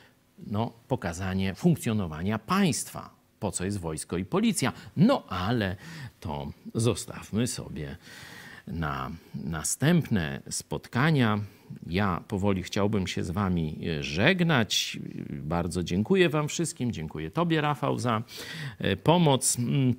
[0.48, 3.10] no, pokazanie funkcjonowania państwa,
[3.40, 4.74] po co jest wojsko i policja.
[4.98, 5.76] No ale
[6.20, 7.98] to zostawmy sobie
[8.68, 11.40] na następne spotkania.
[11.88, 15.00] Ja powoli chciałbym się z Wami żegnać.
[15.30, 16.92] Bardzo dziękuję Wam wszystkim.
[16.92, 18.24] Dziękuję Tobie, Rafał, za
[18.80, 19.60] e, pomoc.
[19.60, 19.96] Mm,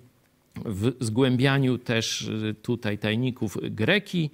[0.57, 4.31] w zgłębianiu też y, tutaj tajników greki.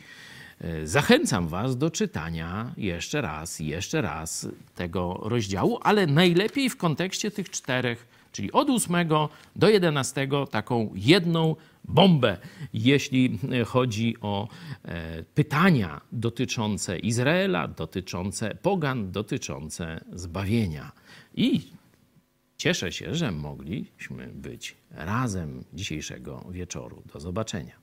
[0.65, 7.31] Y, zachęcam Was do czytania jeszcze raz, jeszcze raz tego rozdziału, ale najlepiej w kontekście
[7.31, 9.09] tych czterech, czyli od 8
[9.57, 12.39] do 11, taką jedną bombę,
[12.73, 14.49] jeśli chodzi o
[14.85, 20.93] e, pytania dotyczące Izraela, dotyczące pogan, dotyczące zbawienia.
[21.35, 21.61] I
[22.61, 27.03] Cieszę się, że mogliśmy być razem dzisiejszego wieczoru.
[27.13, 27.80] Do zobaczenia.